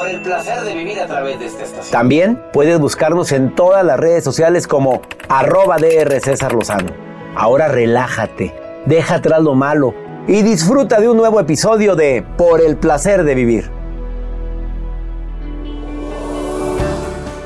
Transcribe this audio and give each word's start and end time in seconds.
Por 0.00 0.08
el 0.08 0.22
placer 0.22 0.62
de 0.62 0.74
vivir 0.74 0.98
a 0.98 1.06
través 1.06 1.38
de 1.38 1.44
esta 1.44 1.62
estación. 1.62 1.92
También 1.92 2.42
puedes 2.54 2.80
buscarnos 2.80 3.32
en 3.32 3.54
todas 3.54 3.84
las 3.84 4.00
redes 4.00 4.24
sociales 4.24 4.66
como 4.66 5.02
arroba 5.28 5.76
DR 5.76 6.18
César 6.20 6.54
Lozano. 6.54 6.88
Ahora 7.36 7.68
relájate, 7.68 8.54
deja 8.86 9.16
atrás 9.16 9.42
lo 9.42 9.54
malo 9.54 9.92
y 10.26 10.40
disfruta 10.40 11.00
de 11.02 11.10
un 11.10 11.18
nuevo 11.18 11.38
episodio 11.38 11.96
de 11.96 12.24
Por 12.38 12.62
el 12.62 12.78
placer 12.78 13.24
de 13.24 13.34
vivir. 13.34 13.70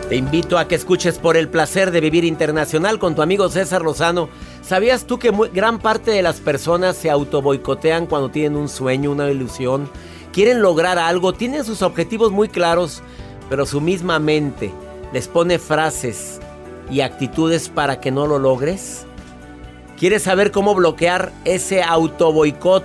Te 0.08 0.14
invito 0.14 0.56
a 0.56 0.68
que 0.68 0.76
escuches 0.76 1.18
Por 1.18 1.36
el 1.36 1.48
placer 1.48 1.90
de 1.90 2.00
vivir 2.00 2.22
internacional 2.22 3.00
con 3.00 3.16
tu 3.16 3.22
amigo 3.22 3.48
César 3.48 3.82
Lozano. 3.82 4.28
¿Sabías 4.62 5.06
tú 5.06 5.18
que 5.18 5.32
muy- 5.32 5.48
gran 5.48 5.80
parte 5.80 6.12
de 6.12 6.22
las 6.22 6.36
personas 6.36 6.94
se 6.94 7.10
autoboicotean 7.10 8.06
cuando 8.06 8.28
tienen 8.30 8.56
un 8.56 8.68
sueño, 8.68 9.10
una 9.10 9.28
ilusión? 9.28 9.90
Quieren 10.34 10.62
lograr 10.62 10.98
algo, 10.98 11.32
tienen 11.32 11.64
sus 11.64 11.80
objetivos 11.80 12.32
muy 12.32 12.48
claros, 12.48 13.04
pero 13.48 13.66
su 13.66 13.80
misma 13.80 14.18
mente 14.18 14.72
les 15.12 15.28
pone 15.28 15.60
frases 15.60 16.40
y 16.90 17.02
actitudes 17.02 17.68
para 17.68 18.00
que 18.00 18.10
no 18.10 18.26
lo 18.26 18.40
logres. 18.40 19.06
¿Quieres 19.96 20.24
saber 20.24 20.50
cómo 20.50 20.74
bloquear 20.74 21.30
ese 21.44 21.84
autoboicot? 21.84 22.84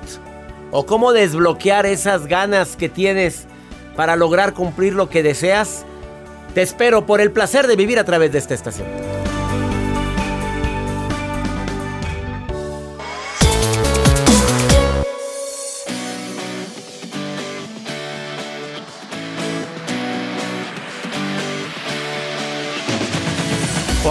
¿O 0.70 0.86
cómo 0.86 1.12
desbloquear 1.12 1.88
esas 1.88 2.28
ganas 2.28 2.76
que 2.76 2.88
tienes 2.88 3.48
para 3.96 4.16
lograr 4.16 4.54
cumplir 4.54 4.94
lo 4.94 5.10
que 5.10 5.24
deseas? 5.24 5.86
Te 6.54 6.62
espero 6.62 7.08
por 7.08 7.20
el 7.20 7.32
placer 7.32 7.66
de 7.66 7.76
vivir 7.76 7.98
a 7.98 8.04
través 8.04 8.32
de 8.32 8.38
esta 8.38 8.54
estación. 8.54 9.19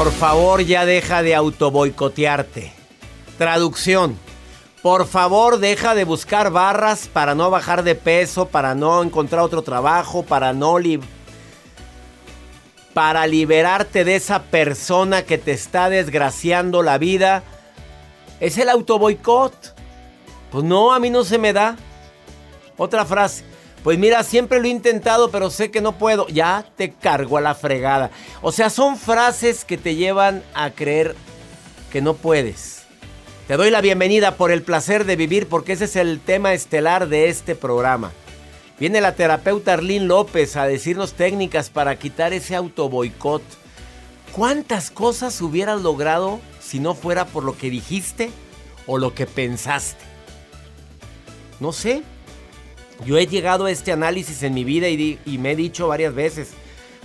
Por 0.08 0.16
favor, 0.16 0.62
ya 0.62 0.86
deja 0.86 1.22
de 1.22 1.34
autoboicotearte. 1.34 2.72
Traducción. 3.36 4.18
Por 4.80 5.06
favor, 5.06 5.58
deja 5.58 5.94
de 5.94 6.04
buscar 6.04 6.50
barras 6.50 7.08
para 7.12 7.34
no 7.34 7.50
bajar 7.50 7.82
de 7.82 7.94
peso, 7.94 8.48
para 8.48 8.74
no 8.74 9.02
encontrar 9.02 9.42
otro 9.42 9.60
trabajo, 9.60 10.22
para 10.22 10.54
no 10.54 10.78
li- 10.78 10.98
para 12.94 13.26
liberarte 13.26 14.02
de 14.06 14.16
esa 14.16 14.44
persona 14.44 15.24
que 15.24 15.36
te 15.36 15.52
está 15.52 15.90
desgraciando 15.90 16.82
la 16.82 16.96
vida. 16.96 17.42
Es 18.40 18.56
el 18.56 18.70
autoboicot. 18.70 19.74
Pues 20.50 20.64
no, 20.64 20.90
a 20.94 20.98
mí 21.00 21.10
no 21.10 21.22
se 21.22 21.36
me 21.36 21.52
da. 21.52 21.76
Otra 22.78 23.04
frase. 23.04 23.44
Pues 23.82 23.98
mira, 23.98 24.22
siempre 24.24 24.60
lo 24.60 24.66
he 24.66 24.70
intentado, 24.70 25.30
pero 25.30 25.50
sé 25.50 25.70
que 25.70 25.80
no 25.80 25.98
puedo. 25.98 26.26
Ya 26.28 26.66
te 26.76 26.92
cargo 26.92 27.36
a 27.36 27.40
la 27.40 27.54
fregada. 27.54 28.10
O 28.42 28.52
sea, 28.52 28.70
son 28.70 28.96
frases 28.96 29.64
que 29.64 29.78
te 29.78 29.94
llevan 29.94 30.42
a 30.54 30.70
creer 30.70 31.14
que 31.92 32.02
no 32.02 32.14
puedes. 32.14 32.82
Te 33.46 33.56
doy 33.56 33.70
la 33.70 33.80
bienvenida 33.80 34.36
por 34.36 34.50
el 34.50 34.62
placer 34.62 35.06
de 35.06 35.16
vivir, 35.16 35.48
porque 35.48 35.72
ese 35.72 35.84
es 35.84 35.96
el 35.96 36.20
tema 36.20 36.52
estelar 36.52 37.08
de 37.08 37.28
este 37.28 37.54
programa. 37.54 38.12
Viene 38.78 39.00
la 39.00 39.14
terapeuta 39.14 39.72
Arlene 39.72 40.06
López 40.06 40.56
a 40.56 40.66
decirnos 40.66 41.14
técnicas 41.14 41.70
para 41.70 41.98
quitar 41.98 42.32
ese 42.32 42.54
autoboicot. 42.54 43.42
¿Cuántas 44.32 44.90
cosas 44.90 45.40
hubieras 45.40 45.80
logrado 45.80 46.40
si 46.60 46.78
no 46.78 46.94
fuera 46.94 47.26
por 47.26 47.42
lo 47.42 47.56
que 47.56 47.70
dijiste 47.70 48.30
o 48.86 48.98
lo 48.98 49.14
que 49.14 49.26
pensaste? 49.26 50.04
No 51.58 51.72
sé. 51.72 52.02
Yo 53.04 53.16
he 53.16 53.26
llegado 53.26 53.66
a 53.66 53.70
este 53.70 53.92
análisis 53.92 54.42
en 54.42 54.54
mi 54.54 54.64
vida 54.64 54.88
y, 54.88 55.18
me 55.38 55.52
he 55.52 55.56
dicho 55.56 55.88
varias 55.88 56.14
veces, 56.14 56.50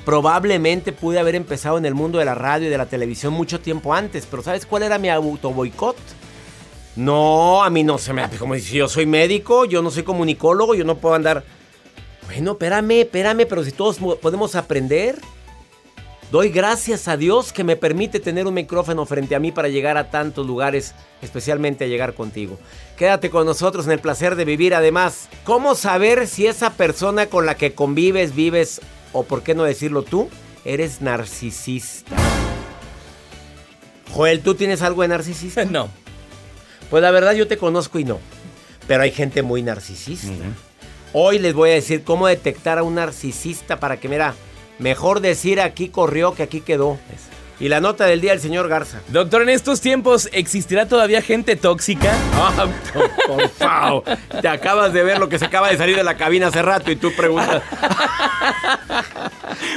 probablemente 0.06 0.92
pude 0.92 1.20
haber 1.20 1.36
empezado 1.36 1.78
en 1.78 1.86
el 1.86 1.94
mundo 1.94 2.20
de 2.20 2.26
la 2.26 2.36
radio 2.36 2.68
y 2.68 2.72
de 2.72 2.78
la 2.78 2.88
televisión 2.88 3.34
mucho 3.34 3.60
tiempo 3.60 3.94
antes, 3.94 4.26
pero 4.30 4.42
¿sabes 4.44 4.66
cuál 4.66 4.84
era 4.84 4.98
mi 4.98 5.10
autoboicot? 5.10 5.98
No, 6.96 7.64
a 7.64 7.70
mí 7.70 7.84
no 7.84 7.98
se 7.98 8.14
me... 8.14 8.28
Como 8.38 8.56
si 8.56 8.76
yo 8.78 8.88
soy 8.88 9.06
médico, 9.06 9.66
yo 9.66 9.82
no 9.82 9.90
soy 9.92 10.04
comunicólogo, 10.04 10.76
yo 10.76 10.84
no 10.84 10.98
puedo 10.98 11.16
andar... 11.16 11.44
Bueno, 12.28 12.52
espérame, 12.52 13.02
espérame, 13.02 13.46
pero 13.48 13.64
si 13.64 13.72
todos 13.72 14.00
mo- 14.00 14.16
podemos 14.16 14.56
aprender. 14.56 15.20
Doy 16.34 16.50
gracias 16.50 17.08
a 17.08 17.16
Dios 17.16 17.54
que 17.54 17.64
me 17.64 17.76
permite 17.76 18.20
tener 18.20 18.48
un 18.48 18.56
micrófono 18.56 19.06
frente 19.06 19.36
a 19.36 19.40
mí 19.40 19.52
para 19.52 19.68
llegar 19.68 19.98
a 19.98 20.10
tantos 20.10 20.48
lugares, 20.48 20.96
especialmente 21.22 21.84
a 21.84 21.88
llegar 21.88 22.16
contigo. 22.16 22.58
Quédate 22.98 23.30
con 23.30 23.46
nosotros 23.46 23.86
en 23.86 23.92
el 23.92 24.00
placer 24.00 24.36
de 24.36 24.44
vivir. 24.44 24.74
Además, 24.74 25.30
¿cómo 25.44 25.76
saber 25.76 26.26
si 26.26 26.48
esa 26.48 26.72
persona 26.72 27.28
con 27.28 27.46
la 27.46 27.56
que 27.56 27.76
convives, 27.76 28.34
vives 28.34 28.82
o 29.12 29.22
por 29.22 29.44
qué 29.44 29.54
no 29.54 29.64
decirlo 29.64 30.02
tú, 30.02 30.28
eres 30.66 31.02
narcisista? 31.02 32.16
Joel, 34.12 34.42
¿tú 34.42 34.56
tienes 34.56 34.82
algo 34.82 35.04
de 35.04 35.10
narcisista? 35.10 35.66
No. 35.70 35.88
Pues 36.90 37.04
la 37.04 37.12
verdad 37.12 37.34
yo 37.34 37.48
te 37.48 37.60
conozco 37.60 38.00
y 38.00 38.06
no. 38.06 38.18
Pero 38.88 39.04
hay 39.04 39.12
gente 39.12 39.44
muy 39.44 39.62
narcisista. 39.62 40.34
Hoy 41.14 41.38
les 41.38 41.54
voy 41.54 41.70
a 41.70 41.74
decir 41.76 42.04
cómo 42.04 42.26
detectar 42.26 42.80
a 42.80 42.84
un 42.84 42.96
narcisista 42.96 43.80
para 43.80 44.00
que, 44.00 44.10
mira, 44.10 44.34
mejor 44.80 45.20
decir 45.22 45.62
aquí 45.62 45.90
corrió 45.90 46.34
que 46.36 46.44
aquí 46.44 46.62
quedó. 46.62 46.98
Y 47.60 47.70
la 47.70 47.80
nota 47.80 48.06
del 48.06 48.20
día 48.20 48.32
del 48.32 48.42
señor 48.42 48.68
Garza. 48.68 49.00
Doctor, 49.10 49.44
en 49.44 49.50
estos 49.50 49.80
tiempos, 49.80 50.28
¿existirá 50.34 50.88
todavía 50.88 51.22
gente 51.22 51.56
tóxica? 51.56 52.12
Por 53.28 53.48
favor. 53.50 54.04
Te 54.42 54.48
acabas 54.50 54.92
de 54.92 55.04
ver 55.04 55.20
lo 55.20 55.30
que 55.30 55.40
se 55.40 55.46
acaba 55.46 55.70
de 55.70 55.78
salir 55.78 55.96
de 55.96 56.04
la 56.04 56.18
cabina 56.18 56.48
hace 56.48 56.62
rato 56.62 56.92
y 56.92 56.96
tú 56.98 57.14
preguntas. 57.16 57.62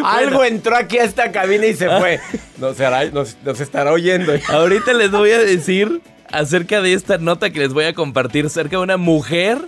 Algo 0.04 0.44
entró 0.44 0.76
aquí 0.76 0.98
a 0.98 1.04
esta 1.04 1.32
cabina 1.32 1.66
y 1.66 1.74
se 1.74 1.88
fue. 1.98 2.20
Nos, 2.58 2.78
hará- 2.80 3.10
nos- 3.12 3.36
nos 3.44 3.60
estará 3.60 3.92
oyendo. 3.92 4.32
Ahorita 4.48 4.92
les 4.94 5.10
voy 5.10 5.30
a 5.32 5.38
decir 5.38 6.00
acerca 6.32 6.80
de 6.82 6.92
esta 6.92 7.18
nota 7.18 7.50
que 7.50 7.60
les 7.60 7.72
voy 7.72 7.84
a 7.84 7.94
compartir 7.94 8.46
acerca 8.46 8.76
de 8.76 8.82
una 8.82 8.96
mujer, 8.96 9.58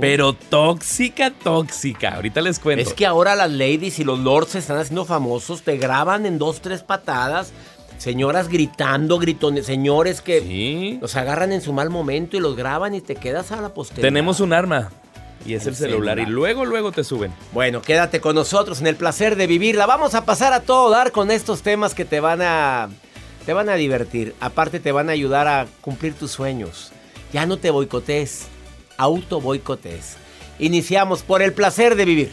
pero 0.00 0.32
tóxica, 0.34 1.30
tóxica. 1.30 2.16
Ahorita 2.16 2.40
les 2.40 2.58
cuento. 2.58 2.82
Es 2.82 2.94
que 2.94 3.06
ahora 3.06 3.34
las 3.34 3.50
ladies 3.50 3.98
y 3.98 4.04
los 4.04 4.18
lords 4.18 4.50
se 4.52 4.58
están 4.58 4.78
haciendo 4.78 5.04
famosos, 5.04 5.62
te 5.62 5.76
graban 5.76 6.26
en 6.26 6.38
dos, 6.38 6.60
tres 6.60 6.82
patadas. 6.82 7.52
Señoras 7.98 8.48
gritando, 8.48 9.18
gritones, 9.18 9.64
señores 9.66 10.20
que 10.20 10.40
Sí. 10.40 10.98
los 11.00 11.14
agarran 11.14 11.52
en 11.52 11.60
su 11.60 11.72
mal 11.72 11.88
momento 11.88 12.36
y 12.36 12.40
los 12.40 12.56
graban 12.56 12.94
y 12.94 13.00
te 13.00 13.14
quedas 13.14 13.52
a 13.52 13.60
la 13.60 13.68
posteridad. 13.74 14.06
Tenemos 14.08 14.40
un 14.40 14.52
arma. 14.52 14.90
Y 15.46 15.54
es 15.54 15.62
el, 15.62 15.70
El 15.70 15.74
celular. 15.76 16.16
celular. 16.16 16.18
Y 16.28 16.30
luego, 16.30 16.64
luego 16.64 16.92
te 16.92 17.02
suben. 17.04 17.32
Bueno, 17.52 17.80
quédate 17.82 18.20
con 18.20 18.34
nosotros 18.36 18.80
en 18.80 18.86
el 18.88 18.96
placer 18.96 19.36
de 19.36 19.46
vivir. 19.46 19.74
La 19.76 19.86
vamos 19.86 20.14
a 20.14 20.24
pasar 20.24 20.52
a 20.52 20.60
todo 20.60 20.90
dar 20.90 21.10
con 21.12 21.30
estos 21.30 21.62
temas 21.62 21.94
que 21.94 22.04
te 22.04 22.20
van 22.20 22.42
a 22.42 22.88
te 23.42 23.52
van 23.52 23.68
a 23.68 23.74
divertir, 23.74 24.34
aparte 24.40 24.80
te 24.80 24.92
van 24.92 25.08
a 25.08 25.12
ayudar 25.12 25.48
a 25.48 25.66
cumplir 25.80 26.14
tus 26.14 26.30
sueños. 26.30 26.92
Ya 27.32 27.46
no 27.46 27.56
te 27.56 27.70
boicotees, 27.70 28.46
auto 28.96 29.40
boicotees. 29.40 30.16
Iniciamos 30.58 31.22
por 31.22 31.42
el 31.42 31.52
placer 31.52 31.96
de 31.96 32.04
vivir. 32.04 32.32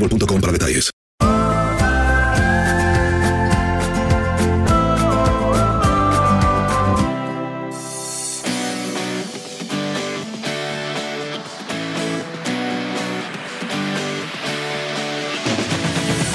boostmobile.com 0.00 0.40
para 0.40 0.52
detalles. 0.52 0.90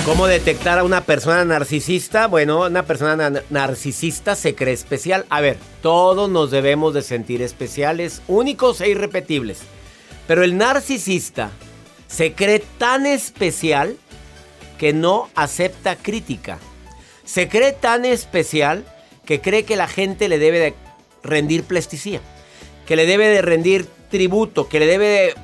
¿Cómo 0.06 0.27
detectar 0.27 0.77
a 0.77 0.83
una 0.83 1.01
persona 1.01 1.44
narcisista? 1.45 2.27
Bueno, 2.27 2.67
una 2.67 2.83
persona 2.85 3.15
na- 3.31 3.41
narcisista 3.50 4.35
se 4.35 4.53
cree 4.53 4.73
especial. 4.73 5.25
A 5.29 5.41
ver, 5.41 5.57
todos 5.81 6.29
nos 6.29 6.51
debemos 6.51 6.94
de 6.94 7.01
sentir 7.01 7.41
especiales, 7.41 8.21
únicos 8.27 8.81
e 8.81 8.89
irrepetibles. 8.89 9.62
Pero 10.27 10.44
el 10.44 10.57
narcisista 10.57 11.50
se 12.07 12.34
cree 12.34 12.63
tan 12.78 13.06
especial 13.06 13.98
que 14.78 14.94
no 14.94 15.30
acepta 15.36 15.96
crítica. 15.96 16.60
Se 17.24 17.48
cree 17.48 17.72
tan 17.74 18.06
especial 18.06 18.86
que 19.25 19.42
cree 19.42 19.63
que 19.63 19.75
la 19.75 19.88
gente 19.88 20.30
le 20.30 20.38
debe 20.38 20.60
de 20.60 20.74
rendir 21.24 21.63
pleitesía, 21.63 22.22
que 22.86 22.96
le 22.96 23.06
debe 23.06 23.28
de 23.28 23.42
rendir 23.42 23.88
tributo, 24.10 24.69
que 24.69 24.80
le 24.80 24.86
debe 24.86 25.07
de 25.07 25.36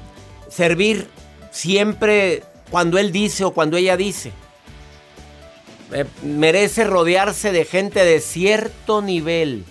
servir 0.49 1.07
siempre 1.51 2.43
cuando 2.69 2.97
él 2.97 3.11
dice 3.11 3.43
o 3.43 3.51
cuando 3.51 3.77
ella 3.77 3.97
dice. 3.97 4.31
Merece 6.23 6.85
rodearse 6.85 7.51
de 7.51 7.65
gente 7.65 8.05
de 8.05 8.21
cierto 8.21 9.01
nivel. 9.01 9.65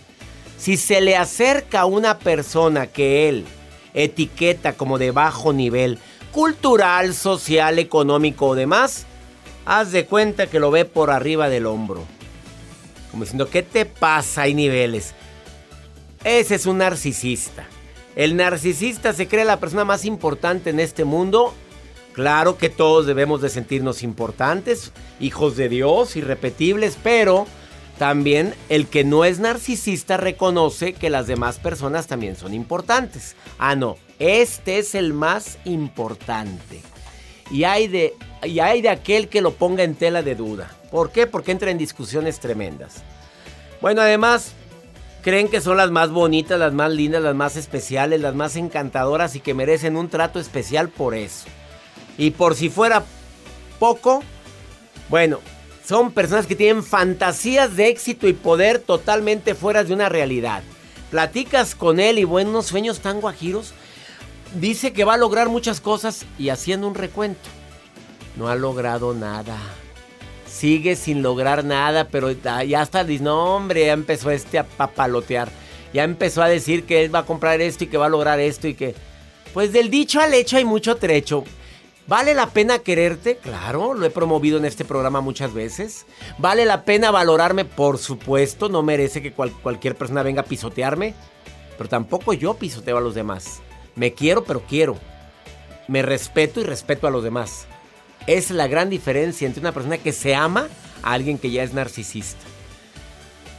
Si 0.58 0.76
se 0.76 1.00
le 1.00 1.16
acerca 1.16 1.80
a 1.80 1.86
una 1.86 2.18
persona 2.18 2.88
que 2.88 3.28
él 3.28 3.46
etiqueta 3.94 4.74
como 4.74 4.98
de 4.98 5.10
bajo 5.10 5.52
nivel, 5.52 5.98
cultural, 6.32 7.14
social, 7.14 7.78
económico 7.78 8.48
o 8.48 8.54
demás, 8.54 9.06
haz 9.64 9.92
de 9.92 10.06
cuenta 10.06 10.46
que 10.46 10.60
lo 10.60 10.70
ve 10.70 10.84
por 10.84 11.10
arriba 11.10 11.48
del 11.48 11.66
hombro. 11.66 12.04
Como 13.10 13.24
diciendo, 13.24 13.48
¿qué 13.48 13.62
te 13.62 13.86
pasa? 13.86 14.42
Hay 14.42 14.54
niveles. 14.54 15.14
Ese 16.24 16.54
es 16.54 16.66
un 16.66 16.78
narcisista. 16.78 17.66
El 18.16 18.36
narcisista 18.36 19.12
se 19.12 19.28
cree 19.28 19.44
la 19.44 19.60
persona 19.60 19.84
más 19.84 20.04
importante 20.04 20.70
en 20.70 20.80
este 20.80 21.04
mundo. 21.04 21.54
Claro 22.12 22.58
que 22.58 22.68
todos 22.68 23.06
debemos 23.06 23.40
de 23.40 23.48
sentirnos 23.48 24.02
importantes, 24.02 24.92
hijos 25.20 25.56
de 25.56 25.68
Dios, 25.68 26.16
irrepetibles, 26.16 26.98
pero 27.02 27.46
también 28.00 28.54
el 28.70 28.86
que 28.86 29.04
no 29.04 29.26
es 29.26 29.40
narcisista 29.40 30.16
reconoce 30.16 30.94
que 30.94 31.10
las 31.10 31.26
demás 31.26 31.58
personas 31.58 32.06
también 32.06 32.34
son 32.34 32.54
importantes. 32.54 33.36
Ah, 33.58 33.76
no, 33.76 33.98
este 34.18 34.78
es 34.78 34.94
el 34.94 35.12
más 35.12 35.58
importante. 35.66 36.80
Y 37.50 37.64
hay 37.64 37.88
de, 37.88 38.14
y 38.42 38.60
hay 38.60 38.80
de 38.80 38.88
aquel 38.88 39.28
que 39.28 39.42
lo 39.42 39.52
ponga 39.52 39.82
en 39.82 39.96
tela 39.96 40.22
de 40.22 40.34
duda. 40.34 40.70
¿Por 40.90 41.12
qué? 41.12 41.26
Porque 41.26 41.52
entra 41.52 41.70
en 41.70 41.76
discusiones 41.76 42.40
tremendas. 42.40 43.02
Bueno, 43.82 44.00
además, 44.00 44.52
creen 45.20 45.48
que 45.48 45.60
son 45.60 45.76
las 45.76 45.90
más 45.90 46.08
bonitas, 46.08 46.58
las 46.58 46.72
más 46.72 46.90
lindas, 46.90 47.22
las 47.22 47.34
más 47.34 47.56
especiales, 47.56 48.22
las 48.22 48.34
más 48.34 48.56
encantadoras 48.56 49.36
y 49.36 49.40
que 49.40 49.52
merecen 49.52 49.98
un 49.98 50.08
trato 50.08 50.40
especial 50.40 50.88
por 50.88 51.14
eso. 51.14 51.48
Y 52.16 52.30
por 52.30 52.54
si 52.54 52.70
fuera 52.70 53.04
poco, 53.78 54.22
bueno, 55.10 55.40
son 55.90 56.12
personas 56.12 56.46
que 56.46 56.54
tienen 56.54 56.84
fantasías 56.84 57.74
de 57.74 57.88
éxito 57.88 58.28
y 58.28 58.32
poder 58.32 58.78
totalmente 58.78 59.56
fuera 59.56 59.82
de 59.82 59.92
una 59.92 60.08
realidad. 60.08 60.62
Platicas 61.10 61.74
con 61.74 61.98
él 61.98 62.20
y 62.20 62.22
buenos 62.22 62.66
sueños 62.66 63.00
tan 63.00 63.20
guajiros. 63.20 63.72
Dice 64.54 64.92
que 64.92 65.02
va 65.02 65.14
a 65.14 65.16
lograr 65.16 65.48
muchas 65.48 65.80
cosas 65.80 66.26
y 66.38 66.50
haciendo 66.50 66.86
un 66.86 66.94
recuento. 66.94 67.40
No 68.36 68.46
ha 68.46 68.54
logrado 68.54 69.14
nada. 69.14 69.58
Sigue 70.46 70.94
sin 70.94 71.22
lograr 71.22 71.64
nada, 71.64 72.06
pero 72.06 72.30
ya 72.30 72.82
hasta 72.82 73.02
dice, 73.02 73.24
no 73.24 73.56
hombre, 73.56 73.86
ya 73.86 73.92
empezó 73.92 74.30
este 74.30 74.60
a 74.60 74.66
papalotear. 74.68 75.48
Ya 75.92 76.04
empezó 76.04 76.40
a 76.40 76.48
decir 76.48 76.84
que 76.84 77.02
él 77.02 77.12
va 77.12 77.20
a 77.20 77.26
comprar 77.26 77.60
esto 77.60 77.82
y 77.82 77.88
que 77.88 77.98
va 77.98 78.06
a 78.06 78.10
lograr 78.10 78.38
esto 78.38 78.68
y 78.68 78.74
que... 78.74 78.94
Pues 79.52 79.72
del 79.72 79.90
dicho 79.90 80.20
al 80.20 80.34
hecho 80.34 80.56
hay 80.56 80.64
mucho 80.64 80.94
trecho. 80.98 81.42
¿Vale 82.10 82.34
la 82.34 82.48
pena 82.50 82.80
quererte? 82.80 83.36
Claro, 83.36 83.94
lo 83.94 84.04
he 84.04 84.10
promovido 84.10 84.58
en 84.58 84.64
este 84.64 84.84
programa 84.84 85.20
muchas 85.20 85.54
veces. 85.54 86.06
¿Vale 86.38 86.64
la 86.66 86.82
pena 86.84 87.12
valorarme? 87.12 87.64
Por 87.64 87.98
supuesto, 87.98 88.68
no 88.68 88.82
merece 88.82 89.22
que 89.22 89.32
cual- 89.32 89.52
cualquier 89.62 89.94
persona 89.94 90.24
venga 90.24 90.40
a 90.40 90.44
pisotearme. 90.44 91.14
Pero 91.78 91.88
tampoco 91.88 92.32
yo 92.32 92.54
pisoteo 92.54 92.98
a 92.98 93.00
los 93.00 93.14
demás. 93.14 93.60
Me 93.94 94.12
quiero, 94.12 94.42
pero 94.42 94.60
quiero. 94.68 94.98
Me 95.86 96.02
respeto 96.02 96.60
y 96.60 96.64
respeto 96.64 97.06
a 97.06 97.12
los 97.12 97.22
demás. 97.22 97.66
Es 98.26 98.50
la 98.50 98.66
gran 98.66 98.90
diferencia 98.90 99.46
entre 99.46 99.60
una 99.60 99.70
persona 99.70 99.96
que 99.98 100.10
se 100.12 100.34
ama 100.34 100.66
a 101.04 101.12
alguien 101.12 101.38
que 101.38 101.52
ya 101.52 101.62
es 101.62 101.72
narcisista. 101.74 102.44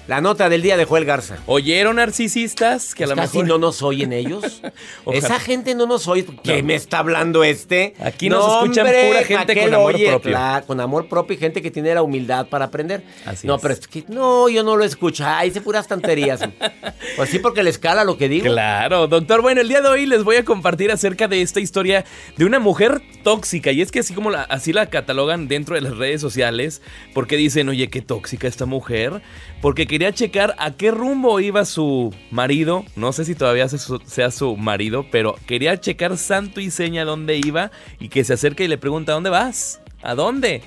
La 0.07 0.19
nota 0.19 0.49
del 0.49 0.61
día 0.61 0.75
de 0.77 0.85
Joel 0.85 1.05
Garza. 1.05 1.37
¿Oyeron 1.45 1.95
narcisistas? 1.97 2.95
Que 2.95 3.05
a 3.05 3.07
lo 3.07 3.15
Casi 3.15 3.37
mejor... 3.37 3.47
no 3.47 3.57
nos 3.59 3.81
oyen 3.81 4.11
ellos. 4.11 4.61
Esa 5.13 5.39
gente 5.39 5.73
no 5.73 5.85
nos 5.85 6.07
oye. 6.07 6.25
¿Qué 6.43 6.61
No. 6.61 6.67
me 6.67 6.75
está 6.75 6.99
hablando 6.99 7.43
este? 7.43 7.93
Aquí 7.99 8.27
nos 8.27 8.45
escuchan 8.63 8.87
pura 8.87 9.23
gente 9.23 9.45
¿pa' 9.45 9.53
qué 9.53 9.61
con 9.61 9.73
amor 9.75 9.95
oye? 9.95 10.07
propio. 10.07 10.37
Con 10.67 10.79
amor 10.81 11.07
propio 11.07 11.35
y 11.35 11.37
gente 11.39 11.61
que 11.61 11.71
tiene 11.71 11.93
la 11.93 12.01
humildad 12.01 12.47
para 12.47 12.65
aprender. 12.65 13.03
Así 13.25 13.47
no, 13.47 13.55
es. 13.55 13.61
pero 13.61 13.73
es 13.75 13.87
que 13.87 14.03
no, 14.09 14.49
yo 14.49 14.63
no 14.63 14.75
lo 14.75 14.83
escucho. 14.83 15.23
Ay, 15.25 15.49
dice 15.49 15.61
puras 15.61 15.87
tonterías. 15.87 16.41
pues 17.15 17.29
sí, 17.29 17.39
porque 17.39 17.63
le 17.63 17.69
escala 17.69 18.03
lo 18.03 18.17
que 18.17 18.27
digo. 18.27 18.47
Claro, 18.47 19.07
doctor. 19.07 19.41
Bueno, 19.41 19.61
el 19.61 19.69
día 19.69 19.81
de 19.81 19.87
hoy 19.87 20.07
les 20.07 20.23
voy 20.23 20.35
a 20.35 20.43
compartir 20.43 20.91
acerca 20.91 21.27
de 21.29 21.41
esta 21.41 21.59
historia 21.61 22.03
de 22.35 22.43
una 22.45 22.59
mujer 22.59 23.01
tóxica. 23.23 23.71
Y 23.71 23.81
es 23.81 23.91
que 23.91 23.99
así 23.99 24.13
como 24.13 24.31
la, 24.31 24.41
así 24.41 24.73
la 24.73 24.87
catalogan 24.87 25.47
dentro 25.47 25.75
de 25.75 25.81
las 25.81 25.95
redes 25.95 26.19
sociales, 26.21 26.81
porque 27.13 27.37
dicen, 27.37 27.69
oye, 27.69 27.87
qué 27.89 28.01
tóxica 28.01 28.47
esta 28.47 28.65
mujer. 28.65 29.21
Porque 29.61 29.85
quería 29.91 30.13
checar 30.13 30.55
a 30.57 30.71
qué 30.71 30.89
rumbo 30.89 31.39
iba 31.39 31.65
su 31.65 32.15
marido. 32.31 32.85
No 32.95 33.11
sé 33.13 33.25
si 33.25 33.35
todavía 33.35 33.67
sea 33.67 34.31
su 34.31 34.55
marido, 34.57 35.05
pero 35.11 35.35
quería 35.45 35.79
checar 35.79 36.17
santo 36.17 36.61
y 36.61 36.71
seña 36.71 37.03
dónde 37.05 37.37
iba 37.37 37.71
y 37.99 38.09
que 38.09 38.23
se 38.23 38.33
acerca 38.33 38.63
y 38.63 38.67
le 38.69 38.77
pregunta, 38.77 39.11
¿dónde 39.11 39.29
vas? 39.29 39.81
¿A 40.01 40.15
dónde? 40.15 40.61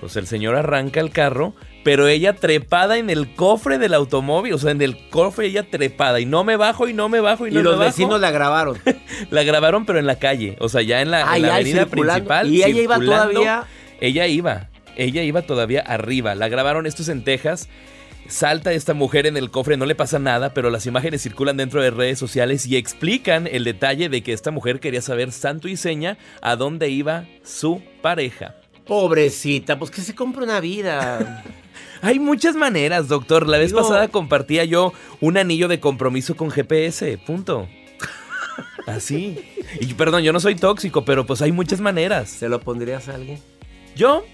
Pues 0.00 0.16
el 0.16 0.26
señor 0.26 0.56
arranca 0.56 1.00
el 1.00 1.10
carro, 1.10 1.54
pero 1.84 2.06
ella 2.08 2.34
trepada 2.34 2.98
en 2.98 3.08
el 3.08 3.34
cofre 3.34 3.78
del 3.78 3.94
automóvil, 3.94 4.52
o 4.52 4.58
sea, 4.58 4.72
en 4.72 4.82
el 4.82 5.08
cofre 5.10 5.46
ella 5.46 5.62
trepada 5.70 6.20
y 6.20 6.26
no 6.26 6.44
me 6.44 6.56
bajo 6.56 6.86
y 6.88 6.92
no 6.92 7.08
me 7.08 7.20
bajo 7.20 7.46
y 7.46 7.50
Y 7.50 7.54
no 7.54 7.62
los 7.62 7.72
me 7.74 7.78
bajo. 7.78 7.90
vecinos 7.92 8.20
la 8.20 8.30
grabaron. 8.32 8.76
La 9.30 9.42
grabaron 9.44 9.86
pero 9.86 9.98
en 9.98 10.06
la 10.06 10.18
calle, 10.18 10.56
o 10.60 10.68
sea, 10.68 10.82
ya 10.82 11.00
en 11.00 11.10
la, 11.12 11.20
en 11.36 11.42
la 11.42 11.54
avenida 11.54 11.86
principal. 11.86 12.52
Y 12.52 12.62
ella 12.64 12.82
iba 12.82 12.98
todavía- 12.98 13.64
Ella 14.00 14.26
iba, 14.26 14.68
ella 14.96 15.22
iba 15.22 15.42
todavía 15.42 15.80
arriba. 15.80 16.34
La 16.34 16.48
grabaron 16.48 16.84
estos 16.86 17.08
en 17.08 17.22
Texas. 17.24 17.68
Salta 18.28 18.72
esta 18.72 18.92
mujer 18.92 19.26
en 19.26 19.36
el 19.36 19.50
cofre, 19.50 19.76
no 19.76 19.86
le 19.86 19.94
pasa 19.94 20.18
nada, 20.18 20.52
pero 20.52 20.70
las 20.70 20.86
imágenes 20.86 21.22
circulan 21.22 21.56
dentro 21.56 21.80
de 21.82 21.90
redes 21.90 22.18
sociales 22.18 22.66
y 22.66 22.76
explican 22.76 23.46
el 23.46 23.64
detalle 23.64 24.08
de 24.08 24.22
que 24.22 24.32
esta 24.32 24.50
mujer 24.50 24.80
quería 24.80 25.00
saber 25.00 25.32
santo 25.32 25.68
y 25.68 25.76
seña 25.76 26.18
a 26.42 26.56
dónde 26.56 26.88
iba 26.88 27.24
su 27.44 27.82
pareja. 28.02 28.56
Pobrecita, 28.86 29.78
pues 29.78 29.90
que 29.90 30.00
se 30.00 30.14
compre 30.14 30.44
una 30.44 30.60
vida. 30.60 31.44
Hay 32.02 32.18
muchas 32.18 32.54
maneras, 32.56 33.08
doctor. 33.08 33.48
La 33.48 33.58
vez 33.58 33.70
Digo- 33.70 33.82
pasada 33.82 34.08
compartía 34.08 34.64
yo 34.64 34.92
un 35.20 35.36
anillo 35.38 35.68
de 35.68 35.80
compromiso 35.80 36.36
con 36.36 36.50
GPS, 36.50 37.18
punto. 37.18 37.68
Así. 38.86 39.38
Y 39.80 39.94
perdón, 39.94 40.22
yo 40.22 40.32
no 40.32 40.40
soy 40.40 40.54
tóxico, 40.54 41.04
pero 41.04 41.26
pues 41.26 41.42
hay 41.42 41.50
muchas 41.52 41.80
maneras. 41.80 42.30
¿Se 42.30 42.48
lo 42.48 42.60
pondrías 42.60 43.08
a 43.08 43.14
alguien? 43.16 43.40
¿Yo? 43.96 44.24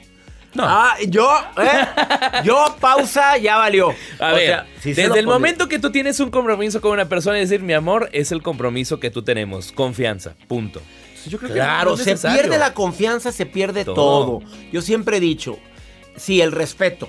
No. 0.54 0.64
Ah, 0.66 0.94
yo, 1.08 1.28
¿eh? 1.56 2.42
Yo, 2.44 2.76
pausa, 2.78 3.38
ya 3.38 3.56
valió. 3.56 3.90
A 4.20 4.32
O 4.32 4.34
ver, 4.34 4.46
sea, 4.46 4.66
sí 4.80 4.92
desde 4.92 5.18
el 5.18 5.26
momento 5.26 5.68
que 5.68 5.78
tú 5.78 5.90
tienes 5.90 6.20
un 6.20 6.30
compromiso 6.30 6.80
con 6.80 6.92
una 6.92 7.08
persona 7.08 7.38
y 7.38 7.40
decir, 7.40 7.60
mi 7.62 7.72
amor, 7.72 8.10
es 8.12 8.32
el 8.32 8.42
compromiso 8.42 9.00
que 9.00 9.10
tú 9.10 9.22
tenemos. 9.22 9.72
Confianza, 9.72 10.34
punto. 10.48 10.82
Yo 11.26 11.38
creo 11.38 11.48
que 11.50 11.54
Claro, 11.54 11.90
no 11.90 11.96
es 11.96 12.02
se 12.02 12.10
necesario. 12.10 12.40
pierde 12.42 12.58
la 12.58 12.74
confianza, 12.74 13.32
se 13.32 13.46
pierde 13.46 13.84
todo. 13.84 13.94
Todo. 13.94 14.40
Yo 14.72 14.82
siempre 14.82 15.18
he 15.18 15.20
dicho, 15.20 15.58
sí, 16.16 16.40
el 16.40 16.52
respeto, 16.52 17.08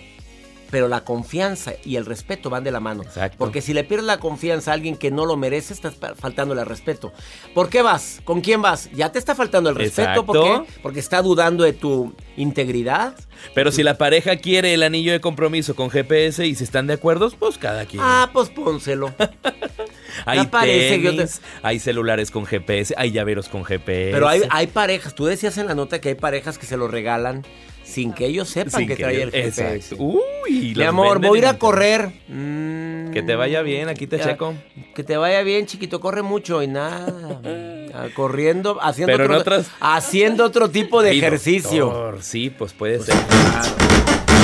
pero 0.73 0.87
la 0.87 1.03
confianza 1.03 1.73
y 1.85 1.97
el 1.97 2.05
respeto 2.07 2.49
van 2.49 2.63
de 2.63 2.71
la 2.71 2.79
mano. 2.79 3.03
Exacto. 3.03 3.37
Porque 3.37 3.61
si 3.61 3.75
le 3.75 3.83
pierdes 3.83 4.07
la 4.07 4.17
confianza 4.17 4.71
a 4.71 4.73
alguien 4.73 4.97
que 4.97 5.11
no 5.11 5.27
lo 5.27 5.37
merece, 5.37 5.71
estás 5.71 5.93
faltándole 6.17 6.61
el 6.61 6.67
respeto. 6.67 7.13
¿Por 7.53 7.69
qué 7.69 7.83
vas? 7.83 8.21
¿Con 8.23 8.41
quién 8.41 8.63
vas? 8.63 8.89
Ya 8.91 9.11
te 9.11 9.19
está 9.19 9.35
faltando 9.35 9.69
el 9.69 9.75
respeto. 9.75 10.25
¿Por 10.25 10.41
qué? 10.43 10.63
Porque 10.81 10.99
está 10.99 11.21
dudando 11.21 11.63
de 11.63 11.73
tu 11.73 12.15
integridad. 12.37 13.13
Pero 13.53 13.71
si 13.71 13.83
la 13.83 13.99
pareja 13.99 14.37
quiere 14.37 14.73
el 14.73 14.81
anillo 14.81 15.11
de 15.11 15.21
compromiso 15.21 15.75
con 15.75 15.91
GPS 15.91 16.43
y 16.47 16.55
si 16.55 16.63
están 16.63 16.87
de 16.87 16.93
acuerdo, 16.93 17.29
pues 17.29 17.59
cada 17.59 17.85
quien. 17.85 18.01
Ah, 18.03 18.31
pues 18.33 18.49
pónselo. 18.49 19.13
hay 20.25 20.43
te- 20.47 21.27
hay 21.61 21.79
celulares 21.79 22.31
con 22.31 22.47
GPS, 22.47 22.95
hay 22.97 23.11
llaveros 23.11 23.47
con 23.47 23.63
GPS. 23.63 24.11
Pero 24.11 24.27
hay, 24.27 24.41
hay 24.49 24.65
parejas, 24.65 25.13
tú 25.13 25.25
decías 25.25 25.55
en 25.59 25.67
la 25.67 25.75
nota 25.75 26.01
que 26.01 26.09
hay 26.09 26.15
parejas 26.15 26.57
que 26.57 26.65
se 26.65 26.77
lo 26.77 26.87
regalan 26.87 27.45
sin 27.93 28.13
que 28.13 28.25
ellos 28.25 28.49
sepan 28.49 28.79
Sin 28.81 28.87
que, 28.87 28.95
que- 28.97 29.03
trae 29.03 29.21
el 29.21 29.31
GPS. 29.31 29.75
Exacto. 29.75 30.03
Uy, 30.03 30.73
Mi 30.75 30.83
amor, 30.83 31.19
voy 31.19 31.37
a 31.37 31.41
ir 31.41 31.47
a 31.47 31.57
correr. 31.59 32.09
Mm, 32.27 33.11
Que 33.11 33.21
te 33.21 33.35
vaya 33.35 33.61
bien, 33.61 33.89
aquí 33.89 34.07
te 34.07 34.17
ya, 34.17 34.23
checo. 34.25 34.55
Que 34.95 35.03
te 35.03 35.17
vaya 35.17 35.41
bien, 35.43 35.65
chiquito, 35.67 35.99
corre 35.99 36.21
mucho 36.23 36.61
y 36.63 36.67
nada. 36.67 37.05
Ah, 37.95 38.07
Corriendo, 38.15 38.79
haciendo, 38.81 39.13
Pero 39.13 39.25
en 39.25 39.31
otro, 39.33 39.41
otras- 39.57 39.67
haciendo 39.79 40.45
otro 40.45 40.67
tipo 40.71 41.03
de 41.03 41.11
Sí, 41.11 41.17
ejercicio. 41.19 41.85
doctor, 41.85 42.23
sí, 42.23 42.49
pues 42.49 42.73
puede 42.73 42.99
ser. 42.99 43.13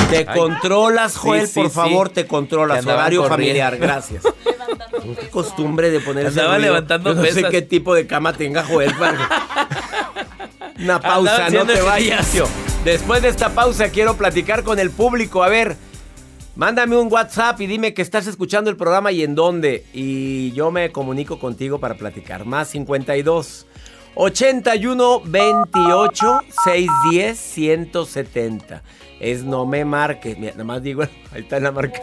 Te 0.08 0.18
Ay. 0.18 0.38
controlas, 0.38 1.16
Joel, 1.16 1.48
Sí, 1.48 1.54
sí, 1.54 1.60
por 1.60 1.68
sí. 1.70 1.74
favor, 1.74 2.08
te 2.10 2.26
controlas. 2.28 2.86
Horario 2.86 3.24
familiar, 3.24 3.76
gracias. 3.80 4.22
Qué 5.20 5.28
costumbre 5.30 5.90
de 5.90 5.98
poner 5.98 6.28
Andaba 6.28 6.54
ruido. 6.54 6.68
levantando 6.68 7.10
Yo 7.10 7.16
no 7.16 7.22
sé 7.26 7.34
pesas. 7.34 7.50
qué 7.50 7.62
tipo 7.62 7.92
de 7.92 8.06
cama 8.06 8.32
tenga 8.34 8.62
Joel. 8.62 8.94
para- 8.94 9.18
Una 10.78 11.00
pausa, 11.00 11.50
no 11.50 11.66
te 11.66 11.80
vayas. 11.82 12.20
ejercicio. 12.34 12.46
Después 12.84 13.20
de 13.20 13.28
esta 13.28 13.50
pausa 13.50 13.90
quiero 13.90 14.16
platicar 14.16 14.64
con 14.64 14.78
el 14.78 14.90
público. 14.90 15.42
A 15.42 15.50
ver, 15.50 15.76
mándame 16.56 16.96
un 16.96 17.12
WhatsApp 17.12 17.60
y 17.60 17.66
dime 17.66 17.92
que 17.92 18.00
estás 18.00 18.26
escuchando 18.26 18.70
el 18.70 18.76
programa 18.78 19.12
y 19.12 19.22
en 19.22 19.34
dónde. 19.34 19.84
Y 19.92 20.52
yo 20.52 20.70
me 20.70 20.90
comunico 20.90 21.38
contigo 21.38 21.78
para 21.78 21.96
platicar. 21.96 22.46
Más 22.46 22.68
52 22.68 23.66
81 24.14 25.22
28 25.26 26.40
610 26.64 27.38
170. 27.38 28.82
Es 29.20 29.44
no 29.44 29.66
me 29.66 29.84
marques. 29.84 30.38
Mira, 30.38 30.52
nada 30.52 30.64
más 30.64 30.82
digo, 30.82 31.02
ahí 31.32 31.42
está 31.42 31.60
la 31.60 31.72
marca. 31.72 32.00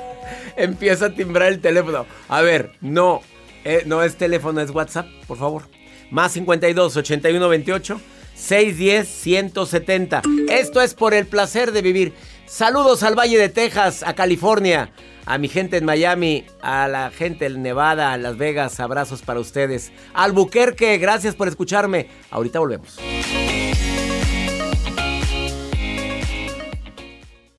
Empieza 0.55 1.07
a 1.07 1.09
timbrar 1.09 1.51
el 1.51 1.59
teléfono. 1.59 2.05
A 2.29 2.41
ver, 2.41 2.73
no, 2.81 3.21
eh, 3.65 3.81
no 3.87 4.03
es 4.03 4.15
teléfono, 4.15 4.61
es 4.61 4.69
WhatsApp, 4.69 5.07
por 5.25 5.39
favor. 5.39 5.63
Más 6.11 6.33
52 6.33 6.97
81 6.97 7.49
28 7.49 8.01
610 8.37 9.07
170. 9.07 10.21
Esto 10.49 10.81
es 10.81 10.93
por 10.93 11.13
el 11.13 11.25
placer 11.25 11.71
de 11.71 11.81
vivir. 11.81 12.13
Saludos 12.45 13.03
al 13.03 13.17
Valle 13.17 13.37
de 13.37 13.49
Texas, 13.49 14.03
a 14.03 14.13
California, 14.13 14.91
a 15.25 15.37
mi 15.37 15.49
gente 15.49 15.77
en 15.77 15.85
Miami, 15.85 16.45
a 16.61 16.87
la 16.87 17.09
gente 17.09 17.47
en 17.47 17.61
Nevada, 17.61 18.13
a 18.13 18.17
Las 18.17 18.37
Vegas. 18.37 18.79
Abrazos 18.79 19.21
para 19.21 19.39
ustedes. 19.39 19.91
Albuquerque, 20.13 20.97
gracias 20.97 21.35
por 21.35 21.47
escucharme. 21.47 22.07
Ahorita 22.29 22.59
volvemos. 22.59 22.97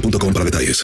boostmobile.com 0.00 0.32
para 0.32 0.44
detalles. 0.44 0.82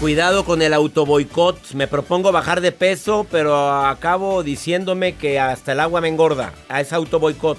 Cuidado 0.00 0.46
con 0.46 0.62
el 0.62 0.72
auto 0.72 1.04
boicot. 1.04 1.72
Me 1.74 1.86
propongo 1.86 2.32
bajar 2.32 2.62
de 2.62 2.72
peso, 2.72 3.26
pero 3.30 3.84
acabo 3.84 4.42
diciéndome 4.42 5.14
que 5.14 5.38
hasta 5.38 5.72
el 5.72 5.80
agua 5.80 6.00
me 6.00 6.08
engorda. 6.08 6.54
A 6.70 6.80
ese 6.80 6.94
auto 6.94 7.20
boicot. 7.20 7.58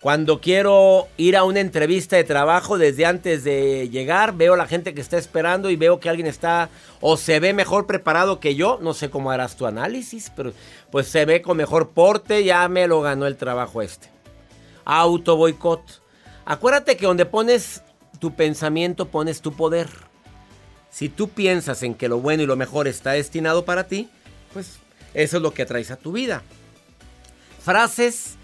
Cuando 0.00 0.40
quiero 0.40 1.08
ir 1.18 1.36
a 1.36 1.44
una 1.44 1.60
entrevista 1.60 2.16
de 2.16 2.24
trabajo 2.24 2.78
desde 2.78 3.04
antes 3.04 3.44
de 3.44 3.90
llegar, 3.90 4.34
veo 4.34 4.54
a 4.54 4.56
la 4.56 4.66
gente 4.66 4.94
que 4.94 5.02
está 5.02 5.18
esperando 5.18 5.68
y 5.68 5.76
veo 5.76 6.00
que 6.00 6.08
alguien 6.08 6.26
está 6.26 6.70
o 7.02 7.18
se 7.18 7.38
ve 7.38 7.52
mejor 7.52 7.86
preparado 7.86 8.40
que 8.40 8.54
yo. 8.54 8.78
No 8.80 8.94
sé 8.94 9.10
cómo 9.10 9.30
harás 9.30 9.56
tu 9.56 9.66
análisis, 9.66 10.32
pero 10.34 10.54
pues 10.90 11.06
se 11.06 11.26
ve 11.26 11.42
con 11.42 11.58
mejor 11.58 11.90
porte. 11.90 12.44
Ya 12.44 12.66
me 12.68 12.86
lo 12.86 13.02
ganó 13.02 13.26
el 13.26 13.36
trabajo 13.36 13.82
este. 13.82 14.08
Auto 14.86 15.36
boicot. 15.36 16.02
Acuérdate 16.46 16.96
que 16.96 17.04
donde 17.04 17.26
pones 17.26 17.82
tu 18.18 18.34
pensamiento, 18.34 19.08
pones 19.08 19.42
tu 19.42 19.52
poder. 19.52 19.88
Si 20.88 21.10
tú 21.10 21.28
piensas 21.28 21.82
en 21.82 21.94
que 21.94 22.08
lo 22.08 22.20
bueno 22.20 22.42
y 22.42 22.46
lo 22.46 22.56
mejor 22.56 22.88
está 22.88 23.12
destinado 23.12 23.66
para 23.66 23.86
ti, 23.86 24.08
pues 24.54 24.78
eso 25.12 25.36
es 25.36 25.42
lo 25.42 25.52
que 25.52 25.60
atraes 25.60 25.90
a 25.90 25.96
tu 25.96 26.12
vida. 26.12 26.42
Frases 27.62 28.36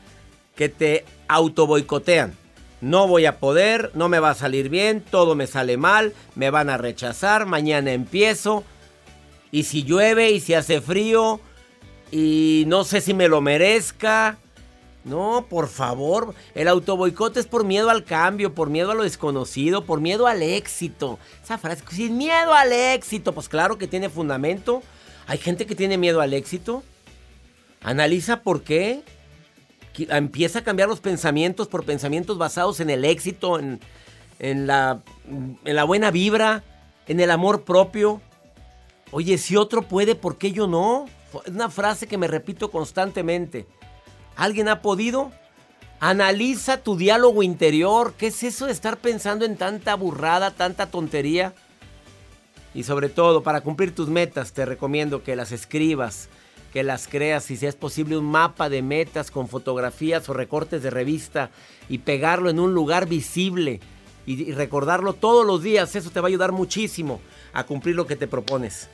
que 0.54 0.68
te 0.68 1.06
auto 1.28 1.66
boicotean. 1.66 2.36
No 2.80 3.08
voy 3.08 3.26
a 3.26 3.38
poder, 3.38 3.90
no 3.94 4.08
me 4.08 4.18
va 4.18 4.30
a 4.30 4.34
salir 4.34 4.68
bien, 4.68 5.00
todo 5.00 5.34
me 5.34 5.46
sale 5.46 5.76
mal, 5.76 6.12
me 6.34 6.50
van 6.50 6.68
a 6.68 6.76
rechazar, 6.76 7.46
mañana 7.46 7.92
empiezo. 7.92 8.64
Y 9.50 9.64
si 9.64 9.82
llueve 9.82 10.30
y 10.30 10.40
si 10.40 10.54
hace 10.54 10.80
frío 10.80 11.40
y 12.10 12.64
no 12.66 12.84
sé 12.84 13.00
si 13.00 13.14
me 13.14 13.28
lo 13.28 13.40
merezca. 13.40 14.38
No, 15.04 15.46
por 15.48 15.68
favor, 15.68 16.34
el 16.56 16.66
autoboicote 16.66 17.38
es 17.38 17.46
por 17.46 17.64
miedo 17.64 17.90
al 17.90 18.02
cambio, 18.02 18.54
por 18.54 18.70
miedo 18.70 18.90
a 18.90 18.94
lo 18.94 19.04
desconocido, 19.04 19.84
por 19.84 20.00
miedo 20.00 20.26
al 20.26 20.42
éxito. 20.42 21.20
Esa 21.44 21.58
frase, 21.58 21.84
sin 21.92 22.18
miedo 22.18 22.52
al 22.52 22.72
éxito, 22.72 23.32
pues 23.32 23.48
claro 23.48 23.78
que 23.78 23.86
tiene 23.86 24.10
fundamento. 24.10 24.82
Hay 25.28 25.38
gente 25.38 25.64
que 25.64 25.76
tiene 25.76 25.96
miedo 25.96 26.20
al 26.20 26.34
éxito. 26.34 26.82
Analiza 27.82 28.42
por 28.42 28.62
qué. 28.62 29.02
Empieza 29.98 30.60
a 30.60 30.64
cambiar 30.64 30.88
los 30.88 31.00
pensamientos 31.00 31.68
por 31.68 31.84
pensamientos 31.84 32.38
basados 32.38 32.80
en 32.80 32.90
el 32.90 33.04
éxito, 33.04 33.58
en, 33.58 34.66
la, 34.66 35.02
la 35.64 35.84
buena 35.84 36.10
vibra, 36.10 36.62
en 37.06 37.20
el 37.20 37.30
amor 37.30 37.62
propio. 37.62 38.20
Oye, 39.10 39.38
si 39.38 39.56
otro 39.56 39.82
puede, 39.82 40.14
¿por 40.14 40.36
qué 40.36 40.52
yo 40.52 40.66
no? 40.66 41.06
Es 41.44 41.52
una 41.52 41.70
frase 41.70 42.06
que 42.06 42.18
me 42.18 42.28
repito 42.28 42.70
constantemente. 42.70 43.66
¿Alguien 44.36 44.68
ha 44.68 44.82
podido? 44.82 45.32
Analiza 46.00 46.82
tu 46.82 46.96
diálogo 46.96 47.42
interior. 47.42 48.14
¿Qué 48.18 48.28
es 48.28 48.42
eso 48.42 48.66
de 48.66 48.72
estar 48.72 48.98
pensando 48.98 49.44
en 49.44 49.56
tanta 49.56 49.94
burrada, 49.94 50.50
tanta 50.50 50.90
tontería? 50.90 51.54
Y 52.74 52.82
sobre 52.82 53.08
todo, 53.08 53.42
para 53.42 53.62
cumplir 53.62 53.94
tus 53.94 54.08
metas, 54.08 54.52
te 54.52 54.66
recomiendo 54.66 55.22
que 55.22 55.34
las 55.34 55.52
escribas, 55.52 56.28
que 56.76 56.82
las 56.82 57.08
creas, 57.08 57.44
si 57.44 57.54
es 57.66 57.74
posible, 57.74 58.18
un 58.18 58.30
mapa 58.30 58.68
de 58.68 58.82
metas 58.82 59.30
con 59.30 59.48
fotografías 59.48 60.28
o 60.28 60.34
recortes 60.34 60.82
de 60.82 60.90
revista 60.90 61.48
y 61.88 62.00
pegarlo 62.00 62.50
en 62.50 62.60
un 62.60 62.74
lugar 62.74 63.08
visible 63.08 63.80
y 64.26 64.52
recordarlo 64.52 65.14
todos 65.14 65.46
los 65.46 65.62
días. 65.62 65.96
Eso 65.96 66.10
te 66.10 66.20
va 66.20 66.26
a 66.26 66.28
ayudar 66.28 66.52
muchísimo 66.52 67.22
a 67.54 67.64
cumplir 67.64 67.96
lo 67.96 68.06
que 68.06 68.14
te 68.14 68.26
propones. 68.26 68.90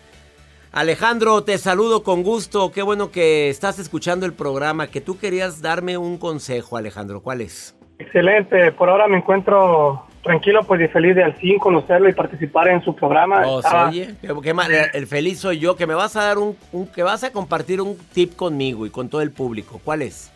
Alejandro, 0.70 1.42
te 1.42 1.58
saludo 1.58 2.04
con 2.04 2.22
gusto. 2.22 2.70
Qué 2.70 2.82
bueno 2.82 3.10
que 3.10 3.48
estás 3.48 3.80
escuchando 3.80 4.26
el 4.26 4.32
programa. 4.32 4.86
Que 4.86 5.00
tú 5.00 5.18
querías 5.18 5.60
darme 5.60 5.98
un 5.98 6.18
consejo, 6.18 6.76
Alejandro. 6.76 7.20
¿Cuál 7.20 7.40
es? 7.40 7.76
Excelente. 7.98 8.70
Por 8.70 8.90
ahora 8.90 9.08
me 9.08 9.16
encuentro 9.16 10.06
tranquilo, 10.22 10.62
pues 10.64 10.80
y 10.80 10.88
feliz 10.88 11.16
de 11.16 11.24
al 11.24 11.34
fin 11.34 11.58
conocerlo 11.58 12.08
y 12.08 12.12
participar 12.12 12.68
en 12.68 12.82
su 12.82 12.94
programa. 12.94 13.42
Oh, 13.46 13.60
oye, 13.88 14.14
qué, 14.42 14.54
mal, 14.54 14.70
el 14.92 15.06
feliz 15.06 15.40
soy 15.40 15.58
yo. 15.58 15.76
Que 15.76 15.86
me 15.86 15.94
vas 15.94 16.16
a 16.16 16.24
dar 16.24 16.38
un, 16.38 16.56
un, 16.72 16.86
que 16.86 17.02
vas 17.02 17.24
a 17.24 17.32
compartir 17.32 17.80
un 17.80 17.98
tip 18.12 18.36
conmigo 18.36 18.86
y 18.86 18.90
con 18.90 19.08
todo 19.08 19.20
el 19.20 19.32
público. 19.32 19.80
¿Cuál 19.84 20.02
es? 20.02 20.32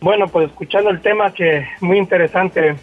Bueno, 0.00 0.28
pues 0.28 0.48
escuchando 0.48 0.90
el 0.90 1.00
tema 1.00 1.32
que 1.32 1.66
muy 1.80 1.98
interesante. 1.98 2.76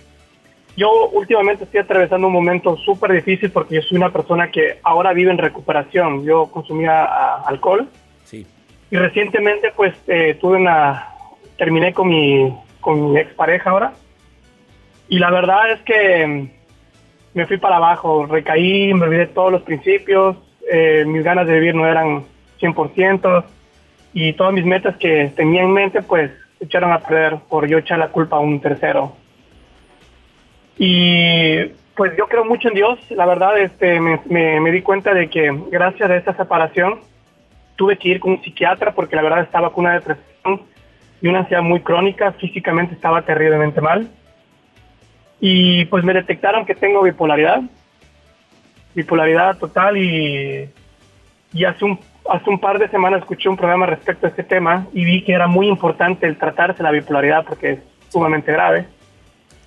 Yo 0.75 1.09
últimamente 1.13 1.63
estoy 1.63 1.79
atravesando 1.79 2.27
un 2.27 2.33
momento 2.33 2.75
súper 2.75 3.13
difícil 3.13 3.49
porque 3.49 3.75
yo 3.75 3.81
soy 3.81 3.97
una 3.97 4.11
persona 4.11 4.51
que 4.51 4.79
ahora 4.83 5.13
vive 5.13 5.31
en 5.31 5.37
recuperación. 5.37 6.25
Yo 6.25 6.47
consumía 6.47 7.05
ah, 7.05 7.43
alcohol. 7.45 7.87
Sí. 8.25 8.45
Y 8.91 8.97
recientemente 8.97 9.71
pues 9.75 9.93
eh, 10.07 10.37
tuve 10.39 10.57
una... 10.57 11.09
Terminé 11.57 11.93
con 11.93 12.09
mi, 12.09 12.53
con 12.81 13.13
mi 13.13 13.19
expareja 13.19 13.69
ahora. 13.69 13.93
Y 15.07 15.19
la 15.19 15.31
verdad 15.31 15.71
es 15.71 15.81
que 15.81 16.49
me 17.33 17.45
fui 17.45 17.57
para 17.57 17.77
abajo, 17.77 18.25
recaí, 18.25 18.93
me 18.93 19.05
olvidé 19.05 19.27
todos 19.27 19.51
los 19.51 19.61
principios, 19.61 20.37
eh, 20.71 21.03
mis 21.05 21.23
ganas 21.23 21.45
de 21.45 21.53
vivir 21.53 21.75
no 21.75 21.85
eran 21.85 22.23
100% 22.59 23.43
y 24.13 24.33
todas 24.33 24.53
mis 24.53 24.65
metas 24.65 24.95
que 24.97 25.31
tenía 25.35 25.61
en 25.61 25.73
mente 25.73 26.01
pues 26.01 26.31
se 26.57 26.65
echaron 26.65 26.91
a 26.93 26.99
perder 26.99 27.37
por 27.49 27.67
yo 27.67 27.77
echar 27.77 27.99
la 27.99 28.07
culpa 28.07 28.37
a 28.37 28.39
un 28.39 28.59
tercero. 28.61 29.15
Y 30.77 31.65
pues 31.95 32.13
yo 32.17 32.27
creo 32.27 32.45
mucho 32.45 32.69
en 32.69 32.73
Dios, 32.73 32.99
la 33.11 33.25
verdad 33.25 33.59
este, 33.59 33.99
me, 33.99 34.19
me, 34.29 34.71
di 34.71 34.81
cuenta 34.81 35.13
de 35.13 35.29
que 35.29 35.51
gracias 35.71 36.09
a 36.09 36.15
esa 36.15 36.33
separación 36.33 36.99
tuve 37.75 37.97
que 37.97 38.09
ir 38.09 38.19
con 38.19 38.31
un 38.31 38.41
psiquiatra 38.41 38.93
porque 38.93 39.15
la 39.15 39.21
verdad 39.21 39.41
estaba 39.41 39.71
con 39.71 39.85
una 39.85 39.95
depresión 39.95 40.61
y 41.21 41.27
una 41.27 41.39
ansiedad 41.39 41.61
muy 41.61 41.81
crónica, 41.81 42.31
físicamente 42.33 42.93
estaba 42.93 43.21
terriblemente 43.21 43.81
mal. 43.81 44.09
Y 45.39 45.85
pues 45.85 46.03
me 46.03 46.13
detectaron 46.13 46.65
que 46.65 46.75
tengo 46.75 47.03
bipolaridad, 47.03 47.61
bipolaridad 48.93 49.57
total 49.57 49.97
y, 49.97 50.69
y 51.53 51.65
hace, 51.65 51.85
un, 51.85 51.99
hace 52.29 52.49
un 52.49 52.59
par 52.59 52.79
de 52.79 52.89
semanas 52.89 53.21
escuché 53.21 53.49
un 53.49 53.57
programa 53.57 53.85
respecto 53.85 54.25
a 54.25 54.29
este 54.29 54.43
tema 54.43 54.87
y 54.93 55.03
vi 55.03 55.23
que 55.23 55.33
era 55.33 55.47
muy 55.47 55.67
importante 55.67 56.25
el 56.25 56.37
tratarse 56.37 56.81
la 56.81 56.91
bipolaridad 56.91 57.45
porque 57.45 57.71
es 57.71 57.79
sumamente 58.09 58.51
grave. 58.51 58.87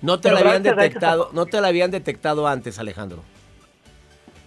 No 0.01 0.19
te 0.19 0.31
la 0.31 0.39
habían 0.39 0.63
detectado, 0.63 1.29
no 1.33 1.45
te 1.45 1.59
la 1.61 1.67
habían 1.67 1.91
detectado 1.91 2.47
antes, 2.47 2.79
Alejandro. 2.79 3.23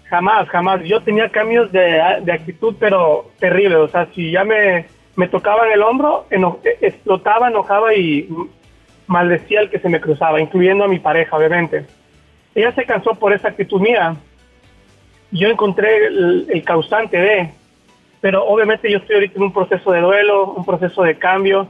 Jamás, 0.08 0.48
jamás. 0.48 0.82
Yo 0.84 1.02
tenía 1.02 1.30
cambios 1.30 1.72
de, 1.72 2.00
actitud, 2.00 2.74
pero 2.78 3.30
terribles. 3.38 3.78
O 3.78 3.88
sea, 3.88 4.06
si 4.14 4.30
ya 4.30 4.44
me, 4.44 4.86
me 5.16 5.28
tocaban 5.28 5.70
el 5.70 5.82
hombro, 5.82 6.26
explotaba, 6.80 7.48
enojaba 7.48 7.94
y 7.94 8.28
maldecía 9.12 9.60
al 9.60 9.70
que 9.70 9.78
se 9.78 9.88
me 9.88 10.00
cruzaba, 10.00 10.40
incluyendo 10.40 10.84
a 10.84 10.88
mi 10.88 10.98
pareja, 10.98 11.36
obviamente. 11.36 11.86
Ella 12.54 12.72
se 12.72 12.84
cansó 12.84 13.14
por 13.14 13.32
esa 13.32 13.48
actitud 13.48 13.80
mía. 13.80 14.16
Yo 15.30 15.48
encontré 15.48 16.06
el, 16.06 16.46
el 16.50 16.64
causante 16.64 17.16
de, 17.16 17.50
pero 18.20 18.44
obviamente 18.44 18.90
yo 18.90 18.98
estoy 18.98 19.16
ahorita 19.16 19.36
en 19.36 19.42
un 19.44 19.52
proceso 19.52 19.92
de 19.92 20.00
duelo, 20.00 20.52
un 20.52 20.64
proceso 20.64 21.02
de 21.02 21.16
cambio 21.16 21.68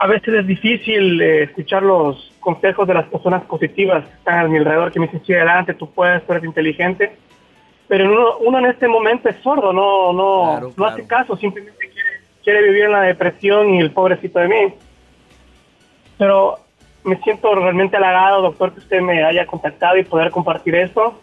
a 0.00 0.06
veces 0.06 0.34
es 0.34 0.46
difícil 0.46 1.20
eh, 1.20 1.44
escuchar 1.44 1.82
los 1.82 2.32
consejos 2.40 2.86
de 2.86 2.94
las 2.94 3.06
personas 3.06 3.42
positivas 3.44 4.04
que 4.04 4.14
están 4.14 4.38
a 4.40 4.48
mi 4.48 4.58
alrededor, 4.58 4.92
que 4.92 5.00
me 5.00 5.06
dicen, 5.06 5.22
sí, 5.24 5.32
adelante, 5.32 5.74
tú 5.74 5.90
puedes, 5.90 6.24
tú 6.26 6.32
eres 6.32 6.44
inteligente. 6.44 7.16
Pero 7.86 8.10
uno, 8.10 8.38
uno 8.38 8.58
en 8.58 8.66
este 8.66 8.88
momento 8.88 9.28
es 9.28 9.36
sordo, 9.36 9.72
no, 9.72 10.12
no, 10.12 10.72
no 10.76 10.84
hace 10.84 11.06
caso, 11.06 11.36
simplemente 11.36 11.90
quiere, 11.90 12.10
quiere 12.42 12.62
vivir 12.62 12.84
en 12.84 12.92
la 12.92 13.02
depresión 13.02 13.74
y 13.74 13.80
el 13.80 13.90
pobrecito 13.90 14.38
de 14.38 14.48
mí. 14.48 14.74
Pero 16.18 16.58
me 17.04 17.16
siento 17.22 17.54
realmente 17.54 17.96
halagado, 17.96 18.42
doctor, 18.42 18.72
que 18.72 18.80
usted 18.80 19.00
me 19.00 19.22
haya 19.24 19.46
contactado 19.46 19.96
y 19.96 20.04
poder 20.04 20.30
compartir 20.30 20.74
esto. 20.74 21.20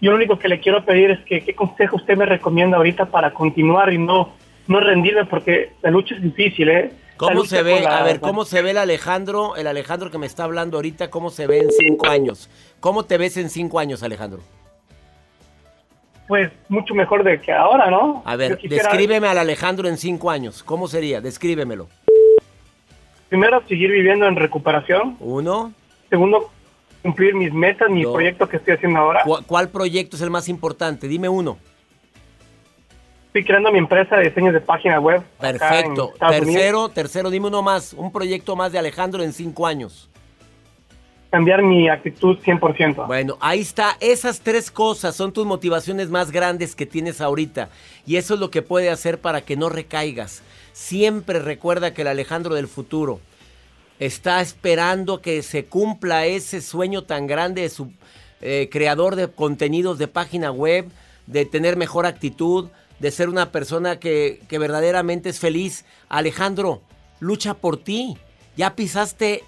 Yo 0.00 0.10
lo 0.10 0.16
único 0.16 0.38
que 0.38 0.48
le 0.48 0.60
quiero 0.60 0.84
pedir 0.84 1.10
es 1.12 1.20
que 1.24 1.42
qué 1.44 1.54
consejo 1.54 1.96
usted 1.96 2.16
me 2.16 2.26
recomienda 2.26 2.76
ahorita 2.76 3.06
para 3.06 3.32
continuar 3.32 3.92
y 3.92 3.98
no, 3.98 4.32
no 4.66 4.80
rendirme, 4.80 5.24
porque 5.24 5.70
la 5.82 5.90
lucha 5.90 6.14
es 6.16 6.22
difícil, 6.22 6.68
¿eh? 6.68 6.92
¿Cómo 7.16 7.44
se 7.44 7.62
ve? 7.62 7.80
la- 7.80 7.98
A 7.98 8.02
ver, 8.02 8.18
¿cómo 8.20 8.44
se 8.44 8.60
ve 8.60 8.72
el 8.72 8.78
Alejandro, 8.78 9.54
el 9.56 9.68
Alejandro 9.68 10.10
que 10.10 10.18
me 10.18 10.26
está 10.26 10.44
hablando 10.44 10.78
ahorita, 10.78 11.10
cómo 11.10 11.30
se 11.30 11.46
ve 11.46 11.58
en 11.60 11.70
cinco 11.70 12.08
años? 12.08 12.50
¿Cómo 12.80 13.04
te 13.04 13.18
ves 13.18 13.36
en 13.36 13.50
cinco 13.50 13.78
años, 13.78 14.02
Alejandro? 14.02 14.40
Pues 16.26 16.50
mucho 16.68 16.94
mejor 16.94 17.22
de 17.22 17.40
que 17.40 17.52
ahora, 17.52 17.88
¿no? 17.90 18.22
A 18.24 18.34
ver, 18.36 18.56
quisiera, 18.58 18.88
descríbeme 18.88 19.28
al 19.28 19.38
Alejandro 19.38 19.88
en 19.88 19.96
cinco 19.96 20.30
años. 20.30 20.62
¿Cómo 20.64 20.88
sería? 20.88 21.20
Descríbemelo. 21.20 21.86
Primero, 23.28 23.62
seguir 23.66 23.90
viviendo 23.90 24.26
en 24.26 24.36
recuperación. 24.36 25.16
Uno. 25.20 25.72
Segundo, 26.10 26.50
cumplir 27.02 27.34
mis 27.34 27.52
metas, 27.52 27.90
mi 27.90 28.02
Dos. 28.04 28.12
proyecto 28.14 28.48
que 28.48 28.58
estoy 28.58 28.74
haciendo 28.74 29.00
ahora. 29.00 29.22
¿Cu- 29.24 29.42
¿Cuál 29.46 29.68
proyecto 29.70 30.16
es 30.16 30.22
el 30.22 30.30
más 30.30 30.48
importante? 30.48 31.08
Dime 31.08 31.28
uno. 31.28 31.58
Estoy 33.28 33.44
creando 33.44 33.72
mi 33.72 33.78
empresa 33.78 34.16
de 34.16 34.28
diseños 34.28 34.52
de 34.54 34.60
página 34.60 35.00
web. 35.00 35.20
Perfecto. 35.40 36.12
Unidos. 36.12 36.30
Tercero, 36.30 36.88
tercero, 36.90 37.30
dime 37.30 37.48
uno 37.48 37.62
más. 37.62 37.92
Un 37.92 38.12
proyecto 38.12 38.54
más 38.54 38.70
de 38.70 38.78
Alejandro 38.78 39.24
en 39.24 39.32
cinco 39.32 39.66
años. 39.66 40.08
Cambiar 41.30 41.64
mi 41.64 41.88
actitud 41.88 42.38
100%. 42.38 43.08
Bueno, 43.08 43.36
ahí 43.40 43.58
está. 43.60 43.96
Esas 43.98 44.38
tres 44.40 44.70
cosas 44.70 45.16
son 45.16 45.32
tus 45.32 45.44
motivaciones 45.44 46.08
más 46.10 46.30
grandes 46.30 46.76
que 46.76 46.86
tienes 46.86 47.20
ahorita. 47.20 47.70
Y 48.06 48.14
eso 48.16 48.34
es 48.34 48.40
lo 48.40 48.52
que 48.52 48.62
puede 48.62 48.88
hacer 48.88 49.18
para 49.18 49.40
que 49.40 49.56
no 49.56 49.68
recaigas. 49.68 50.44
Siempre 50.74 51.38
recuerda 51.38 51.94
que 51.94 52.02
el 52.02 52.08
Alejandro 52.08 52.54
del 52.54 52.68
futuro 52.68 53.20
está 53.98 54.42
esperando 54.42 55.22
que 55.22 55.42
se 55.42 55.64
cumpla 55.64 56.26
ese 56.26 56.60
sueño 56.60 57.04
tan 57.04 57.26
grande 57.26 57.62
de 57.62 57.70
su 57.70 57.92
eh, 58.42 58.68
creador 58.70 59.16
de 59.16 59.30
contenidos 59.30 59.98
de 59.98 60.08
página 60.08 60.50
web, 60.50 60.90
de 61.26 61.46
tener 61.46 61.76
mejor 61.76 62.04
actitud, 62.04 62.68
de 62.98 63.10
ser 63.10 63.30
una 63.30 63.52
persona 63.52 63.98
que, 63.98 64.42
que 64.48 64.58
verdaderamente 64.58 65.30
es 65.30 65.38
feliz. 65.38 65.86
Alejandro, 66.10 66.82
lucha 67.20 67.54
por 67.54 67.78
ti. 67.78 68.18
Ya 68.56 68.76
pisaste 68.76 69.44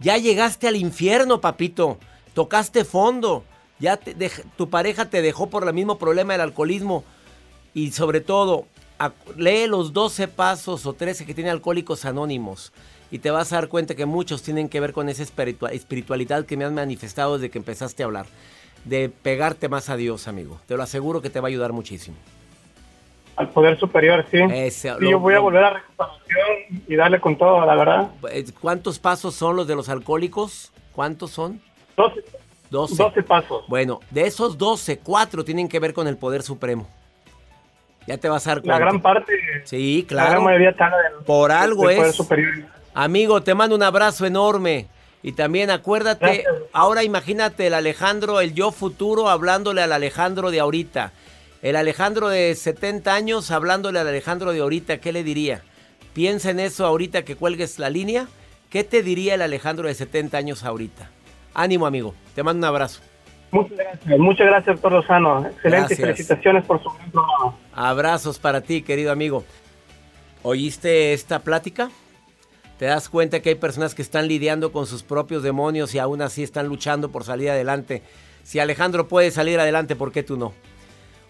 ya 0.00 0.16
llegaste 0.16 0.66
al 0.66 0.76
infierno, 0.76 1.40
papito. 1.40 1.98
Tocaste 2.34 2.84
fondo. 2.84 3.44
Ya 3.78 3.98
tu 4.56 4.70
pareja 4.70 5.10
te 5.10 5.22
dejó 5.22 5.48
por 5.48 5.66
el 5.66 5.74
mismo 5.74 5.98
problema 5.98 6.32
del 6.32 6.40
alcoholismo. 6.40 7.04
Y 7.74 7.92
sobre 7.92 8.20
todo, 8.20 8.66
lee 9.36 9.66
los 9.66 9.92
12 9.92 10.28
pasos 10.28 10.84
o 10.86 10.92
13 10.92 11.24
que 11.26 11.34
tiene 11.34 11.50
Alcohólicos 11.50 12.04
Anónimos. 12.04 12.72
Y 13.10 13.18
te 13.18 13.30
vas 13.30 13.52
a 13.52 13.56
dar 13.56 13.68
cuenta 13.68 13.94
que 13.96 14.06
muchos 14.06 14.42
tienen 14.42 14.68
que 14.68 14.78
ver 14.80 14.92
con 14.92 15.08
esa 15.08 15.22
espiritua- 15.24 15.72
espiritualidad 15.72 16.44
que 16.46 16.56
me 16.56 16.64
has 16.64 16.72
manifestado 16.72 17.34
desde 17.38 17.50
que 17.50 17.58
empezaste 17.58 18.02
a 18.02 18.06
hablar. 18.06 18.26
De 18.84 19.08
pegarte 19.08 19.68
más 19.68 19.88
a 19.90 19.96
Dios, 19.96 20.28
amigo. 20.28 20.60
Te 20.66 20.76
lo 20.76 20.82
aseguro 20.82 21.20
que 21.20 21.28
te 21.30 21.40
va 21.40 21.48
a 21.48 21.50
ayudar 21.50 21.72
muchísimo. 21.72 22.16
Al 23.36 23.48
poder 23.50 23.78
superior, 23.78 24.24
sí. 24.30 24.38
Ese, 24.52 24.90
Sí, 24.92 24.96
lo- 25.00 25.10
yo 25.10 25.18
voy 25.18 25.34
a 25.34 25.40
volver 25.40 25.64
a 25.64 25.70
recuperación 25.70 26.82
y 26.86 26.94
darle 26.94 27.20
con 27.20 27.36
todo, 27.36 27.64
la 27.66 27.74
verdad. 27.74 28.10
Eh, 28.30 28.44
¿Cuántos 28.60 28.98
pasos 28.98 29.34
son 29.34 29.56
los 29.56 29.66
de 29.66 29.74
los 29.74 29.88
alcohólicos? 29.88 30.72
¿Cuántos 30.92 31.30
son? 31.30 31.60
12, 31.96 32.22
12. 32.70 32.94
12 33.02 33.22
pasos. 33.22 33.64
Bueno, 33.68 34.00
de 34.10 34.26
esos 34.26 34.56
12, 34.58 34.98
4 34.98 35.44
tienen 35.44 35.68
que 35.68 35.80
ver 35.80 35.94
con 35.94 36.06
el 36.06 36.16
poder 36.16 36.42
supremo. 36.42 36.86
Ya 38.06 38.16
te 38.18 38.28
vas 38.28 38.46
a 38.46 38.50
dar 38.50 38.56
La 38.58 38.62
cuenta. 38.62 38.78
gran 38.78 39.02
parte, 39.02 39.32
Sí, 39.64 40.06
la 40.10 40.14
gran 40.16 40.26
claro. 40.28 40.42
mayoría 40.42 40.70
está 40.70 40.86
del, 40.86 41.24
Por 41.24 41.52
algo 41.52 41.88
del 41.88 42.00
es. 42.06 42.14
superior. 42.16 42.54
Amigo, 42.94 43.42
te 43.42 43.54
mando 43.54 43.76
un 43.76 43.82
abrazo 43.82 44.26
enorme. 44.26 44.88
Y 45.22 45.32
también 45.32 45.70
acuérdate, 45.70 46.24
Gracias. 46.24 46.46
ahora 46.72 47.04
imagínate 47.04 47.66
el 47.66 47.74
Alejandro, 47.74 48.40
el 48.40 48.54
yo 48.54 48.72
futuro, 48.72 49.28
hablándole 49.28 49.82
al 49.82 49.92
Alejandro 49.92 50.50
de 50.50 50.60
ahorita. 50.60 51.12
El 51.60 51.76
Alejandro 51.76 52.28
de 52.30 52.54
70 52.54 53.14
años 53.14 53.50
hablándole 53.50 53.98
al 53.98 54.08
Alejandro 54.08 54.52
de 54.52 54.60
ahorita, 54.60 54.96
¿qué 54.96 55.12
le 55.12 55.22
diría? 55.22 55.60
Piensa 56.14 56.50
en 56.50 56.58
eso 56.58 56.86
ahorita 56.86 57.22
que 57.22 57.36
cuelgues 57.36 57.78
la 57.78 57.90
línea. 57.90 58.28
¿Qué 58.70 58.82
te 58.82 59.02
diría 59.02 59.34
el 59.34 59.42
Alejandro 59.42 59.88
de 59.88 59.94
70 59.94 60.38
años 60.38 60.64
ahorita? 60.64 61.10
Ánimo, 61.52 61.86
amigo. 61.86 62.14
Te 62.34 62.42
mando 62.42 62.66
un 62.66 62.72
abrazo. 62.74 63.00
Muchas 63.52 63.76
gracias, 63.78 64.18
muchas 64.18 64.46
gracias, 64.46 64.76
doctor 64.76 64.92
Lozano. 64.92 65.38
Excelente, 65.46 65.78
Gracias. 65.78 65.98
felicitaciones 66.00 66.64
por 66.64 66.82
su 66.82 66.88
gran 66.90 67.10
programa. 67.10 67.56
Abrazos 67.74 68.38
para 68.38 68.60
ti, 68.60 68.82
querido 68.82 69.10
amigo. 69.10 69.44
¿Oíste 70.42 71.12
esta 71.12 71.40
plática? 71.40 71.90
¿Te 72.78 72.86
das 72.86 73.08
cuenta 73.08 73.40
que 73.40 73.50
hay 73.50 73.54
personas 73.56 73.94
que 73.94 74.02
están 74.02 74.26
lidiando 74.28 74.72
con 74.72 74.86
sus 74.86 75.02
propios 75.02 75.42
demonios 75.42 75.94
y 75.94 75.98
aún 75.98 76.22
así 76.22 76.42
están 76.42 76.66
luchando 76.68 77.10
por 77.10 77.24
salir 77.24 77.50
adelante? 77.50 78.02
Si 78.42 78.58
Alejandro 78.58 79.06
puede 79.06 79.30
salir 79.30 79.60
adelante, 79.60 79.96
¿por 79.96 80.12
qué 80.12 80.22
tú 80.22 80.36
no? 80.38 80.54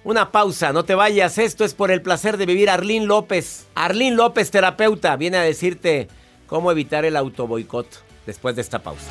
Una 0.05 0.31
pausa, 0.31 0.73
no 0.73 0.85
te 0.85 0.95
vayas. 0.95 1.39
Esto 1.39 1.65
es 1.65 1.75
por 1.75 1.91
el 1.91 2.03
placer 2.03 2.37
de 2.37 2.47
vivir. 2.47 2.71
Arlín 2.71 3.07
López. 3.09 3.67
Arlín 3.75 4.17
López, 4.17 4.51
terapeuta, 4.51 5.17
viene 5.17 5.39
a 5.39 5.43
decirte 5.43 6.09
cómo 6.47 6.71
evitar 6.71 7.05
el 7.05 7.17
autoboicot 7.17 7.87
después 8.27 8.55
de 8.55 8.63
esta 8.63 8.79
pausa. 8.79 9.11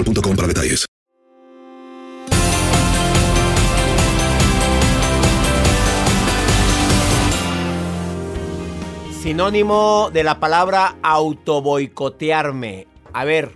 boostmobile.com 0.03 0.35
para 0.35 0.47
detalles. 0.47 0.85
Sinónimo 9.21 10.09
de 10.11 10.23
la 10.23 10.39
palabra 10.39 10.95
autoboicotearme. 11.03 12.87
A 13.13 13.23
ver, 13.23 13.51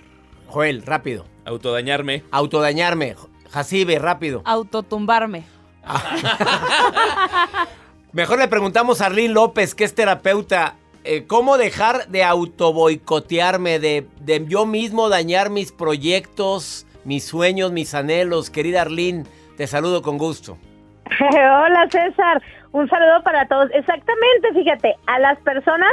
Joel, 0.47 0.84
rápido. 0.84 1.25
Autodañarme. 1.45 2.23
Autodañarme. 2.31 3.15
Jacibe, 3.49 3.99
rápido. 3.99 4.41
Autotumbarme. 4.45 5.43
Mejor 8.13 8.39
le 8.39 8.47
preguntamos 8.47 9.01
a 9.01 9.08
Arlene 9.08 9.34
López, 9.34 9.75
que 9.75 9.84
es 9.84 9.93
terapeuta, 9.93 10.75
eh, 11.06 11.26
¿cómo 11.28 11.58
dejar 11.58 12.08
de 12.08 12.24
autoboicotearme, 12.24 13.80
de, 13.80 14.08
de 14.22 14.46
yo 14.48 14.65
mismo 14.65 15.10
dañar 15.10 15.50
mis 15.50 15.72
proyectos, 15.72 16.86
mis 17.04 17.24
sueños, 17.24 17.72
mis 17.72 17.94
anhelos? 17.94 18.50
Querida 18.50 18.82
Arlene, 18.82 19.24
te 19.58 19.68
saludo 19.68 20.02
con 20.02 20.18
gusto. 20.18 20.58
Hola 21.20 21.88
César, 21.89 22.41
un 22.72 22.89
saludo 22.89 23.24
para 23.24 23.48
todos. 23.48 23.70
Exactamente, 23.74 24.54
fíjate, 24.54 24.96
a 25.06 25.20
las 25.20 25.39
personas 25.39 25.91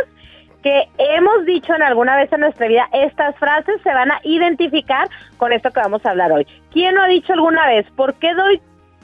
que 0.63 0.89
hemos 0.97 1.45
dicho 1.45 1.75
en 1.75 1.83
alguna 1.83 2.17
vez 2.17 2.33
en 2.33 2.41
nuestra 2.41 2.69
vida 2.69 2.89
estas 2.93 3.37
frases 3.37 3.81
se 3.83 3.93
van 3.93 4.13
a 4.13 4.21
identificar 4.23 5.09
con 5.37 5.53
esto 5.53 5.71
que 5.71 5.81
vamos 5.81 6.05
a 6.07 6.11
hablar 6.11 6.33
hoy. 6.33 6.47
¿Quién 6.73 6.95
no 6.95 7.03
ha 7.03 7.09
dicho 7.09 7.33
alguna 7.33 7.67
vez, 7.67 7.87
por 7.97 8.15
qué 8.15 8.33
doy 8.35 8.61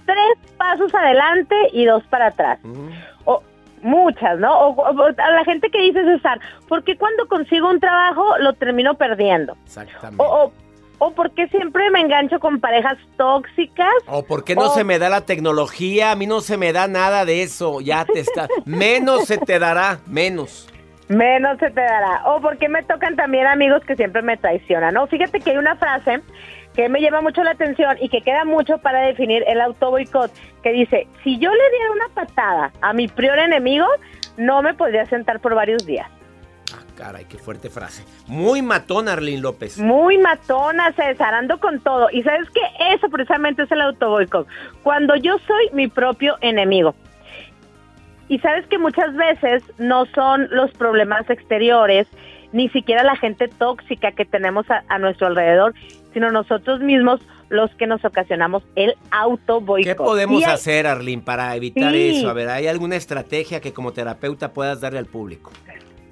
tres 0.07 0.55
pasos 0.57 0.95
adelante 0.95 1.55
y 1.73 1.85
dos 1.85 2.03
para 2.05 2.29
atrás? 2.29 2.61
Muchas, 3.83 4.39
¿no? 4.39 4.53
O, 4.59 4.71
o- 4.83 5.05
a 5.07 5.31
la 5.31 5.45
gente 5.45 5.71
que 5.71 5.81
dice 5.83 6.05
César, 6.05 6.41
¿por 6.69 6.85
qué 6.85 6.97
cuando 6.97 7.27
consigo 7.29 7.69
un 7.71 7.81
trabajo 7.81 8.39
lo 8.39 8.53
termino 8.55 8.95
perdiendo? 8.95 9.57
Exactamente. 9.65 10.23
O, 10.25 10.53
o, 11.01 11.13
¿por 11.13 11.31
qué 11.33 11.47
siempre 11.49 11.91
me 11.91 12.01
engancho 12.01 12.41
con 12.41 12.59
parejas 12.61 12.99
tóxicas? 13.17 13.87
¿O 14.07 14.25
por 14.25 14.45
qué 14.45 14.55
no 14.57 14.63
O- 14.67 14.75
se 14.75 14.85
me 14.85 14.99
da 14.99 15.09
la 15.09 15.21
tecnología? 15.23 16.11
A 16.13 16.17
mí 16.17 16.27
no 16.27 16.41
se 16.41 16.57
me 16.57 16.73
da 16.73 16.89
nada 16.89 17.25
de 17.25 17.43
eso. 17.43 17.81
Ya 17.81 18.05
te 18.05 18.21
está. 18.21 18.49
Menos 18.65 19.27
se 19.27 19.39
te 19.39 19.59
dará, 19.59 19.99
menos. 20.07 20.69
Menos 21.09 21.59
se 21.59 21.71
te 21.71 21.81
dará. 21.81 22.23
O 22.27 22.41
porque 22.41 22.69
me 22.69 22.83
tocan 22.83 23.17
también 23.17 23.47
amigos 23.47 23.83
que 23.87 23.97
siempre 23.97 24.21
me 24.23 24.37
traicionan, 24.37 24.93
¿no? 24.95 25.07
Fíjate 25.07 25.41
que 25.41 25.53
hay 25.53 25.57
una 25.57 25.77
frase 25.77 26.21
que 26.79 26.89
me 26.89 27.01
llama 27.01 27.23
mucho 27.23 27.43
la 27.43 27.51
atención 27.51 27.97
y 28.01 28.09
que 28.09 28.21
queda 28.21 28.45
mucho 28.45 28.79
para 28.79 29.01
definir 29.01 29.43
el 29.49 29.61
autoboicot, 29.61 30.31
que 30.63 30.71
dice, 30.71 31.09
si 31.25 31.37
yo 31.37 31.51
le 31.51 31.71
diera 31.71 31.91
una 31.91 32.09
patada 32.15 32.71
a 32.81 32.93
mi 32.93 33.09
prior 33.09 33.37
enemigo, 33.37 33.85
no 34.37 34.63
me 34.63 34.75
podría 34.75 35.05
sentar 35.07 35.41
por 35.41 35.57
varios 35.57 35.85
días. 35.85 36.09
Caray, 36.97 37.25
qué 37.25 37.37
fuerte 37.37 37.69
frase. 37.69 38.05
Muy 38.29 38.63
matón, 38.63 39.09
Arlene 39.09 39.41
López. 39.41 39.77
Muy 39.77 40.19
matona, 40.19 40.93
César, 40.93 41.35
ando 41.35 41.59
con 41.59 41.81
todo. 41.81 42.11
Y 42.13 42.23
sabes 42.23 42.49
que 42.51 42.61
eso 42.95 43.09
precisamente 43.09 43.65
es 43.65 43.73
el 43.73 43.81
autoboicot. 43.81 44.47
Cuando 44.85 45.17
yo 45.17 45.37
soy 45.49 45.71
mi 45.73 45.89
propio 45.89 46.37
enemigo. 46.43 46.95
Y 48.29 48.39
sabes 48.39 48.65
que 48.69 48.79
muchas 48.79 49.17
veces 49.17 49.65
no 49.79 50.07
son 50.15 50.47
los 50.53 50.71
problemas 50.73 51.29
exteriores, 51.29 52.07
ni 52.53 52.69
siquiera 52.71 53.03
la 53.03 53.17
gente 53.17 53.49
tóxica 53.49 54.13
que 54.13 54.25
tenemos 54.25 54.71
a, 54.71 54.85
a 54.89 54.99
nuestro 54.99 55.27
alrededor, 55.27 55.75
sino 56.13 56.31
nosotros 56.31 56.81
mismos 56.81 57.21
los 57.51 57.75
que 57.77 57.87
nos 57.87 58.05
ocasionamos 58.05 58.63
el 58.77 58.95
autoboicot. 59.11 59.85
¿Qué 59.93 59.95
podemos 59.95 60.45
hay- 60.45 60.53
hacer, 60.53 60.87
Arlene, 60.87 61.23
para 61.23 61.55
evitar 61.57 61.93
Sí. 61.93 62.19
eso? 62.19 62.29
A 62.29 62.33
ver, 62.35 62.49
¿hay 62.49 62.67
alguna 62.67 62.97
estrategia 62.97 63.61
que 63.61 63.73
como 63.73 63.93
terapeuta 63.93 64.53
puedas 64.53 64.81
darle 64.81 64.99
al 64.99 65.07
público? 65.07 65.51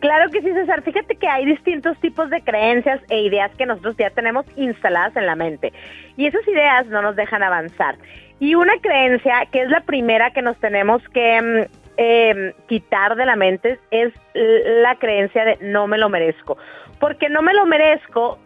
Claro 0.00 0.30
que 0.30 0.40
sí, 0.42 0.52
César. 0.52 0.82
Fíjate 0.82 1.16
que 1.16 1.26
hay 1.26 1.46
distintos 1.46 1.98
tipos 2.00 2.28
de 2.30 2.42
creencias 2.42 3.00
e 3.08 3.22
ideas 3.22 3.50
que 3.56 3.64
nosotros 3.66 3.96
ya 3.98 4.10
tenemos 4.10 4.44
instaladas 4.56 5.16
en 5.16 5.26
la 5.26 5.34
mente. 5.36 5.72
Y 6.16 6.26
esas 6.26 6.46
ideas 6.46 6.86
no 6.86 7.00
nos 7.02 7.16
dejan 7.16 7.42
avanzar. 7.42 7.96
Y 8.38 8.54
una 8.54 8.74
creencia, 8.82 9.46
que 9.50 9.62
es 9.62 9.70
la 9.70 9.80
primera 9.80 10.30
que 10.32 10.42
nos 10.42 10.58
tenemos 10.58 11.02
que 11.14 11.40
mm, 11.70 11.85
eh, 11.96 12.54
quitar 12.68 13.16
de 13.16 13.26
la 13.26 13.36
mente, 13.36 13.78
es 13.90 14.12
la 14.34 14.96
creencia 14.96 15.44
de 15.44 15.58
no 15.60 15.86
me 15.86 15.98
lo 15.98 16.08
merezco. 16.08 16.58
Porque 17.00 17.28
no 17.28 17.42
me 17.42 17.54
lo 17.54 17.66
merezco, 17.66 18.38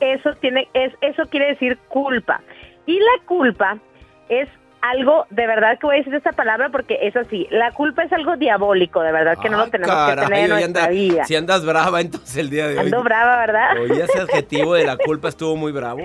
eso, 0.00 0.34
tiene, 0.40 0.68
es, 0.74 0.92
eso 1.00 1.24
quiere 1.28 1.46
decir 1.48 1.78
culpa. 1.88 2.40
Y 2.86 2.98
la 2.98 3.24
culpa 3.26 3.78
es 4.28 4.48
algo, 4.80 5.26
de 5.30 5.46
verdad 5.46 5.78
que 5.78 5.86
voy 5.86 5.96
a 5.96 5.98
decir 5.98 6.14
esta 6.14 6.32
palabra 6.32 6.68
porque 6.68 6.98
es 7.02 7.16
así, 7.16 7.48
la 7.50 7.72
culpa 7.72 8.04
es 8.04 8.12
algo 8.12 8.36
diabólico, 8.36 9.02
de 9.02 9.10
verdad 9.10 9.36
que 9.42 9.48
no 9.48 9.58
lo 9.58 9.66
tenemos 9.70 10.08
que 10.10 10.16
tener 10.22 10.38
en 10.44 10.52
hoy 10.52 10.60
nuestra 10.60 10.84
anda- 10.84 10.88
vida. 10.88 11.24
Si 11.24 11.34
andas 11.34 11.66
brava, 11.66 12.00
entonces 12.00 12.36
el 12.36 12.48
día 12.50 12.68
de 12.68 12.78
hoy. 12.78 12.84
Ando 12.86 13.02
brava, 13.02 13.38
¿verdad? 13.38 13.76
Oye, 13.80 14.02
ese 14.04 14.18
adjetivo 14.22 14.74
de 14.74 14.86
la 14.86 14.96
culpa 14.96 15.28
estuvo 15.28 15.56
muy 15.56 15.72
bravo. 15.72 16.02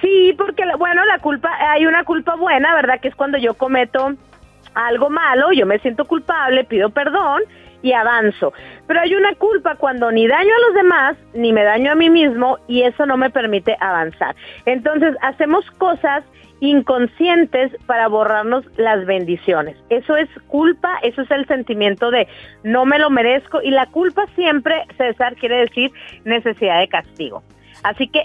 Sí, 0.00 0.34
porque, 0.38 0.62
bueno, 0.78 1.04
la 1.06 1.18
culpa, 1.18 1.50
hay 1.72 1.86
una 1.86 2.04
culpa 2.04 2.36
buena, 2.36 2.74
¿verdad? 2.74 3.00
Que 3.00 3.08
es 3.08 3.14
cuando 3.14 3.38
yo 3.38 3.54
cometo 3.54 4.14
algo 4.76 5.10
malo, 5.10 5.52
yo 5.52 5.66
me 5.66 5.78
siento 5.80 6.04
culpable, 6.04 6.64
pido 6.64 6.90
perdón 6.90 7.42
y 7.82 7.92
avanzo. 7.92 8.52
Pero 8.86 9.00
hay 9.00 9.14
una 9.14 9.34
culpa 9.34 9.76
cuando 9.76 10.10
ni 10.12 10.26
daño 10.26 10.50
a 10.54 10.66
los 10.66 10.74
demás, 10.74 11.16
ni 11.34 11.52
me 11.52 11.64
daño 11.64 11.92
a 11.92 11.94
mí 11.94 12.10
mismo 12.10 12.58
y 12.68 12.82
eso 12.82 13.06
no 13.06 13.16
me 13.16 13.30
permite 13.30 13.76
avanzar. 13.80 14.34
Entonces, 14.64 15.16
hacemos 15.22 15.68
cosas 15.72 16.24
inconscientes 16.60 17.72
para 17.86 18.08
borrarnos 18.08 18.64
las 18.76 19.04
bendiciones. 19.04 19.76
Eso 19.90 20.16
es 20.16 20.28
culpa, 20.46 20.98
eso 21.02 21.22
es 21.22 21.30
el 21.30 21.46
sentimiento 21.46 22.10
de 22.10 22.28
no 22.62 22.84
me 22.86 22.98
lo 22.98 23.10
merezco 23.10 23.60
y 23.62 23.70
la 23.70 23.86
culpa 23.86 24.26
siempre, 24.34 24.84
César, 24.96 25.36
quiere 25.36 25.58
decir 25.58 25.90
necesidad 26.24 26.80
de 26.80 26.88
castigo. 26.88 27.42
Así 27.82 28.08
que 28.08 28.24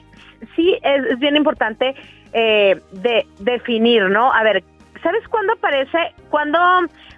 sí 0.56 0.78
es, 0.82 1.20
bien 1.20 1.36
importante 1.36 1.94
eh, 2.34 2.80
de 2.92 3.28
definir, 3.40 4.04
¿no? 4.04 4.32
A 4.32 4.44
ver, 4.44 4.64
¿sabes 5.02 5.28
cuándo 5.28 5.54
aparece? 5.54 5.98
¿Cuándo, 6.30 6.60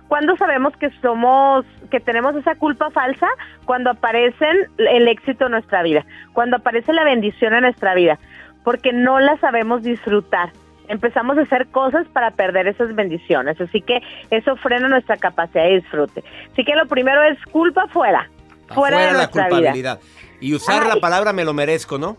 cuándo 0.07 0.35
sabemos 0.37 0.75
que 0.77 0.89
somos, 1.01 1.65
que 1.91 1.99
tenemos 1.99 2.35
esa 2.35 2.55
culpa 2.55 2.89
falsa? 2.91 3.27
Cuando 3.65 3.91
aparecen 3.91 4.67
el 4.77 5.07
éxito 5.07 5.45
en 5.45 5.51
nuestra 5.51 5.83
vida, 5.83 6.05
cuando 6.33 6.57
aparece 6.57 6.93
la 6.93 7.03
bendición 7.03 7.53
en 7.53 7.61
nuestra 7.61 7.93
vida, 7.95 8.19
porque 8.63 8.93
no 8.93 9.19
la 9.19 9.37
sabemos 9.37 9.83
disfrutar. 9.83 10.51
Empezamos 10.87 11.37
a 11.37 11.41
hacer 11.41 11.67
cosas 11.67 12.05
para 12.07 12.31
perder 12.31 12.67
esas 12.67 12.93
bendiciones, 12.93 13.59
así 13.59 13.81
que 13.81 14.01
eso 14.31 14.55
frena 14.57 14.89
nuestra 14.89 15.15
capacidad 15.15 15.63
de 15.63 15.75
disfrute. 15.75 16.23
Así 16.51 16.65
que 16.65 16.75
lo 16.75 16.87
primero 16.87 17.23
es 17.23 17.37
culpa 17.51 17.87
fuera, 17.87 18.29
fuera 18.67 18.97
de 18.97 19.03
Afuera 19.05 19.05
la 19.05 19.13
nuestra 19.13 19.45
vida. 19.45 19.55
culpabilidad. 19.55 19.99
Y 20.41 20.53
usar 20.53 20.85
la 20.85 20.97
palabra 20.97 21.31
me 21.31 21.45
lo 21.45 21.53
merezco, 21.53 21.97
¿no? 21.97 22.17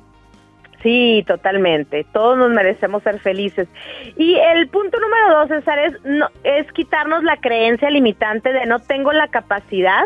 Sí, 0.85 1.25
totalmente. 1.27 2.05
Todos 2.12 2.37
nos 2.37 2.51
merecemos 2.51 3.03
ser 3.03 3.18
felices. 3.18 3.66
Y 4.18 4.35
el 4.35 4.68
punto 4.68 5.01
número 5.01 5.38
dos, 5.38 5.49
César, 5.49 5.79
es, 5.79 6.05
no, 6.05 6.29
es 6.44 6.70
quitarnos 6.73 7.25
la 7.25 7.38
creencia 7.38 7.88
limitante 7.88 8.53
de 8.53 8.66
no 8.66 8.81
tengo 8.81 9.11
la 9.14 9.29
capacidad, 9.29 10.05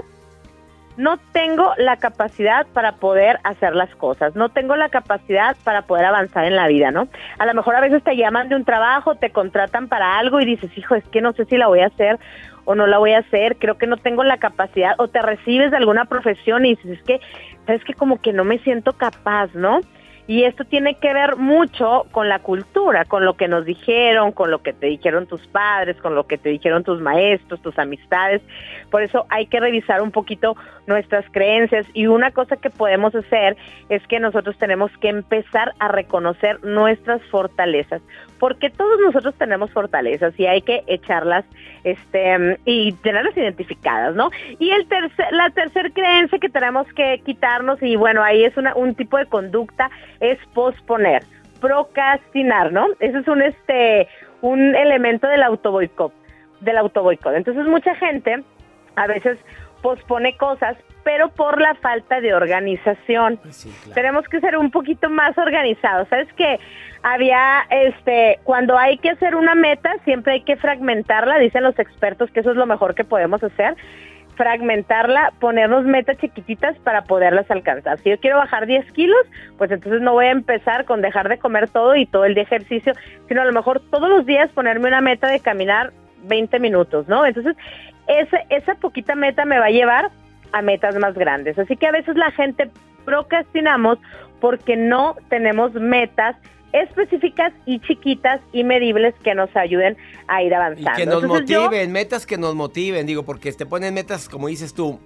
no 0.96 1.18
tengo 1.32 1.72
la 1.78 1.96
capacidad 1.96 2.64
para 2.68 2.92
poder 2.92 3.40
hacer 3.42 3.74
las 3.74 3.92
cosas, 3.96 4.36
no 4.36 4.50
tengo 4.50 4.76
la 4.76 4.88
capacidad 4.88 5.56
para 5.64 5.82
poder 5.82 6.04
avanzar 6.04 6.44
en 6.44 6.54
la 6.54 6.68
vida, 6.68 6.92
¿no? 6.92 7.08
A 7.38 7.46
lo 7.46 7.54
mejor 7.54 7.74
a 7.74 7.80
veces 7.80 8.04
te 8.04 8.16
llaman 8.16 8.48
de 8.48 8.54
un 8.54 8.64
trabajo, 8.64 9.16
te 9.16 9.30
contratan 9.30 9.88
para 9.88 10.16
algo 10.16 10.40
y 10.40 10.44
dices, 10.44 10.70
hijo, 10.78 10.94
es 10.94 11.04
que 11.08 11.20
no 11.20 11.32
sé 11.32 11.44
si 11.46 11.56
la 11.56 11.66
voy 11.66 11.80
a 11.80 11.86
hacer 11.86 12.20
o 12.66 12.76
no 12.76 12.86
la 12.86 12.98
voy 12.98 13.14
a 13.14 13.18
hacer, 13.18 13.56
creo 13.56 13.78
que 13.78 13.88
no 13.88 13.96
tengo 13.96 14.22
la 14.22 14.36
capacidad, 14.36 14.94
o 14.98 15.08
te 15.08 15.22
recibes 15.22 15.72
de 15.72 15.76
alguna 15.76 16.04
profesión 16.04 16.64
y 16.66 16.76
dices, 16.76 16.98
es 16.98 17.02
que, 17.02 17.20
sabes 17.66 17.82
que 17.82 17.94
como 17.94 18.20
que 18.20 18.32
no 18.32 18.44
me 18.44 18.58
siento 18.60 18.92
capaz, 18.92 19.52
¿no? 19.54 19.80
Y 20.28 20.44
esto 20.44 20.66
tiene 20.66 20.94
que 20.96 21.14
ver 21.14 21.36
mucho 21.36 22.04
con 22.10 22.28
la 22.28 22.40
cultura, 22.40 23.06
con 23.06 23.24
lo 23.24 23.38
que 23.38 23.48
nos 23.48 23.64
dijeron, 23.64 24.32
con 24.32 24.50
lo 24.50 24.58
que 24.62 24.74
te 24.74 24.86
dijeron 24.86 25.26
tus 25.26 25.46
padres, 25.46 25.96
con 25.96 26.14
lo 26.14 26.26
que 26.26 26.36
te 26.36 26.50
dijeron 26.50 26.84
tus 26.84 27.00
maestros, 27.00 27.62
tus 27.62 27.78
amistades. 27.78 28.42
Por 28.90 29.02
eso 29.02 29.24
hay 29.30 29.46
que 29.46 29.58
revisar 29.58 30.02
un 30.02 30.10
poquito 30.10 30.54
nuestras 30.86 31.24
creencias 31.30 31.86
y 31.94 32.08
una 32.08 32.30
cosa 32.30 32.56
que 32.56 32.68
podemos 32.68 33.14
hacer 33.14 33.56
es 33.88 34.06
que 34.06 34.20
nosotros 34.20 34.56
tenemos 34.58 34.90
que 34.98 35.08
empezar 35.08 35.72
a 35.78 35.88
reconocer 35.88 36.62
nuestras 36.62 37.22
fortalezas, 37.30 38.02
porque 38.38 38.70
todos 38.70 38.98
nosotros 39.00 39.34
tenemos 39.36 39.70
fortalezas 39.70 40.38
y 40.38 40.46
hay 40.46 40.62
que 40.62 40.82
echarlas 40.86 41.44
este 41.84 42.58
y 42.64 42.92
tenerlas 42.92 43.36
identificadas, 43.36 44.14
¿no? 44.14 44.30
Y 44.58 44.70
el 44.70 44.86
tercer, 44.88 45.26
la 45.32 45.50
tercer 45.50 45.92
creencia 45.92 46.38
que 46.38 46.48
tenemos 46.48 46.86
que 46.94 47.20
quitarnos 47.24 47.82
y 47.82 47.96
bueno, 47.96 48.22
ahí 48.22 48.44
es 48.44 48.56
una, 48.56 48.74
un 48.74 48.94
tipo 48.94 49.16
de 49.18 49.26
conducta 49.26 49.90
es 50.20 50.38
posponer, 50.54 51.22
procrastinar, 51.60 52.72
¿no? 52.72 52.86
Ese 53.00 53.18
es 53.18 53.28
un 53.28 53.42
este 53.42 54.08
un 54.40 54.74
elemento 54.76 55.26
del 55.26 55.42
autoboicot, 55.42 56.12
del 56.60 56.78
autoboicot. 56.78 57.34
Entonces 57.34 57.66
mucha 57.66 57.94
gente 57.96 58.42
a 58.96 59.06
veces 59.06 59.38
pospone 59.82 60.36
cosas, 60.36 60.76
pero 61.04 61.28
por 61.28 61.60
la 61.60 61.74
falta 61.76 62.20
de 62.20 62.34
organización. 62.34 63.38
Tenemos 63.94 64.26
que 64.28 64.40
ser 64.40 64.56
un 64.56 64.70
poquito 64.70 65.08
más 65.08 65.36
organizados. 65.38 66.08
¿Sabes 66.08 66.32
que 66.34 66.58
Había, 67.02 67.64
este, 67.70 68.40
cuando 68.42 68.76
hay 68.76 68.98
que 68.98 69.10
hacer 69.10 69.36
una 69.36 69.54
meta, 69.54 69.94
siempre 70.04 70.32
hay 70.32 70.40
que 70.40 70.56
fragmentarla, 70.56 71.38
dicen 71.38 71.62
los 71.62 71.78
expertos 71.78 72.28
que 72.32 72.40
eso 72.40 72.50
es 72.50 72.56
lo 72.56 72.66
mejor 72.66 72.96
que 72.96 73.04
podemos 73.04 73.40
hacer 73.42 73.76
fragmentarla, 74.38 75.32
ponernos 75.40 75.84
metas 75.84 76.16
chiquititas 76.18 76.78
para 76.78 77.02
poderlas 77.02 77.50
alcanzar. 77.50 77.98
Si 77.98 78.08
yo 78.08 78.18
quiero 78.20 78.38
bajar 78.38 78.66
10 78.66 78.90
kilos, 78.92 79.18
pues 79.58 79.70
entonces 79.70 80.00
no 80.00 80.12
voy 80.12 80.26
a 80.26 80.30
empezar 80.30 80.84
con 80.84 81.02
dejar 81.02 81.28
de 81.28 81.38
comer 81.38 81.68
todo 81.68 81.96
y 81.96 82.06
todo 82.06 82.24
el 82.24 82.34
día 82.34 82.44
ejercicio, 82.44 82.92
sino 83.26 83.42
a 83.42 83.44
lo 83.44 83.52
mejor 83.52 83.82
todos 83.90 84.08
los 84.08 84.24
días 84.24 84.48
ponerme 84.52 84.88
una 84.88 85.00
meta 85.00 85.28
de 85.28 85.40
caminar 85.40 85.92
20 86.22 86.60
minutos, 86.60 87.08
¿no? 87.08 87.26
Entonces, 87.26 87.56
ese, 88.06 88.46
esa 88.48 88.76
poquita 88.76 89.16
meta 89.16 89.44
me 89.44 89.58
va 89.58 89.66
a 89.66 89.70
llevar 89.70 90.10
a 90.52 90.62
metas 90.62 90.94
más 90.96 91.14
grandes. 91.14 91.58
Así 91.58 91.76
que 91.76 91.88
a 91.88 91.92
veces 91.92 92.16
la 92.16 92.30
gente 92.30 92.70
procrastinamos 93.04 93.98
porque 94.40 94.76
no 94.76 95.16
tenemos 95.28 95.74
metas 95.74 96.36
específicas 96.72 97.52
y 97.66 97.80
chiquitas 97.80 98.40
y 98.52 98.62
medibles 98.64 99.14
que 99.24 99.34
nos 99.34 99.54
ayuden 99.56 99.96
a 100.26 100.42
ir 100.42 100.52
Y 100.52 100.54
avanzando. 100.54 100.92
que 100.96 101.06
nos 101.06 101.22
Entonces, 101.22 101.48
yo- 101.48 101.62
motiven, 101.62 101.92
metas 101.92 102.26
que 102.26 102.36
nos 102.38 102.54
motiven, 102.54 103.06
digo, 103.06 103.24
porque 103.24 103.52
te 103.52 103.66
ponen 103.66 103.94
metas, 103.94 104.28
como 104.28 104.48
dices 104.48 104.74
tú, 104.74 105.00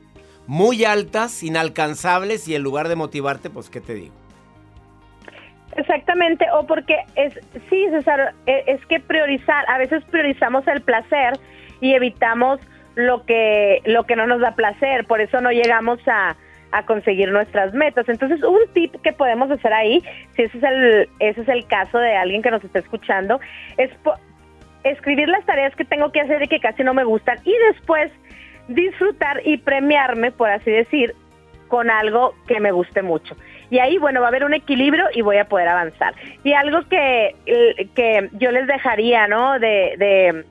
muy 0.46 0.84
altas, 0.84 1.42
inalcanzables, 1.42 2.48
y 2.48 2.54
en 2.56 2.62
lugar 2.62 2.88
de 2.88 2.96
motivarte, 2.96 3.48
pues, 3.48 3.70
¿qué 3.70 3.80
te 3.80 3.94
digo? 3.94 4.14
Exactamente, 5.76 6.44
o 6.52 6.66
porque 6.66 6.96
es, 7.14 7.32
sí, 7.70 7.86
César, 7.90 8.34
e- 8.46 8.64
es 8.66 8.84
que 8.86 9.00
priorizar, 9.00 9.64
a 9.68 9.78
veces 9.78 10.04
priorizamos 10.10 10.66
el 10.68 10.82
placer 10.82 11.32
y 11.80 11.94
evitamos 11.94 12.60
lo 12.94 13.24
que, 13.24 13.80
lo 13.86 14.04
que 14.04 14.14
no 14.16 14.26
nos 14.26 14.40
da 14.40 14.54
placer, 14.54 15.06
por 15.06 15.22
eso 15.22 15.40
no 15.40 15.50
llegamos 15.50 15.98
a, 16.06 16.36
a 16.72 16.84
conseguir 16.84 17.30
nuestras 17.30 17.72
metas. 17.74 18.08
Entonces, 18.08 18.42
un 18.42 18.60
tip 18.72 18.94
que 19.02 19.12
podemos 19.12 19.50
hacer 19.50 19.72
ahí, 19.72 20.02
si 20.34 20.42
ese 20.42 20.58
es 20.58 20.64
el, 20.64 21.08
ese 21.20 21.42
es 21.42 21.48
el 21.48 21.66
caso 21.66 21.98
de 21.98 22.16
alguien 22.16 22.42
que 22.42 22.50
nos 22.50 22.64
está 22.64 22.78
escuchando, 22.78 23.40
es 23.76 23.90
escribir 24.84 25.28
las 25.28 25.44
tareas 25.44 25.74
que 25.76 25.84
tengo 25.84 26.10
que 26.10 26.20
hacer 26.20 26.42
y 26.42 26.48
que 26.48 26.60
casi 26.60 26.82
no 26.82 26.94
me 26.94 27.04
gustan 27.04 27.38
y 27.44 27.54
después 27.72 28.10
disfrutar 28.68 29.40
y 29.44 29.58
premiarme, 29.58 30.32
por 30.32 30.50
así 30.50 30.70
decir, 30.70 31.14
con 31.68 31.90
algo 31.90 32.34
que 32.46 32.60
me 32.60 32.72
guste 32.72 33.02
mucho. 33.02 33.36
Y 33.70 33.78
ahí, 33.78 33.96
bueno, 33.96 34.20
va 34.20 34.26
a 34.26 34.28
haber 34.28 34.44
un 34.44 34.52
equilibrio 34.52 35.06
y 35.14 35.22
voy 35.22 35.38
a 35.38 35.46
poder 35.46 35.68
avanzar. 35.68 36.14
Y 36.44 36.52
algo 36.52 36.82
que, 36.88 37.34
que 37.94 38.28
yo 38.32 38.50
les 38.50 38.66
dejaría, 38.66 39.26
¿no? 39.28 39.58
De, 39.58 39.94
de 39.96 40.44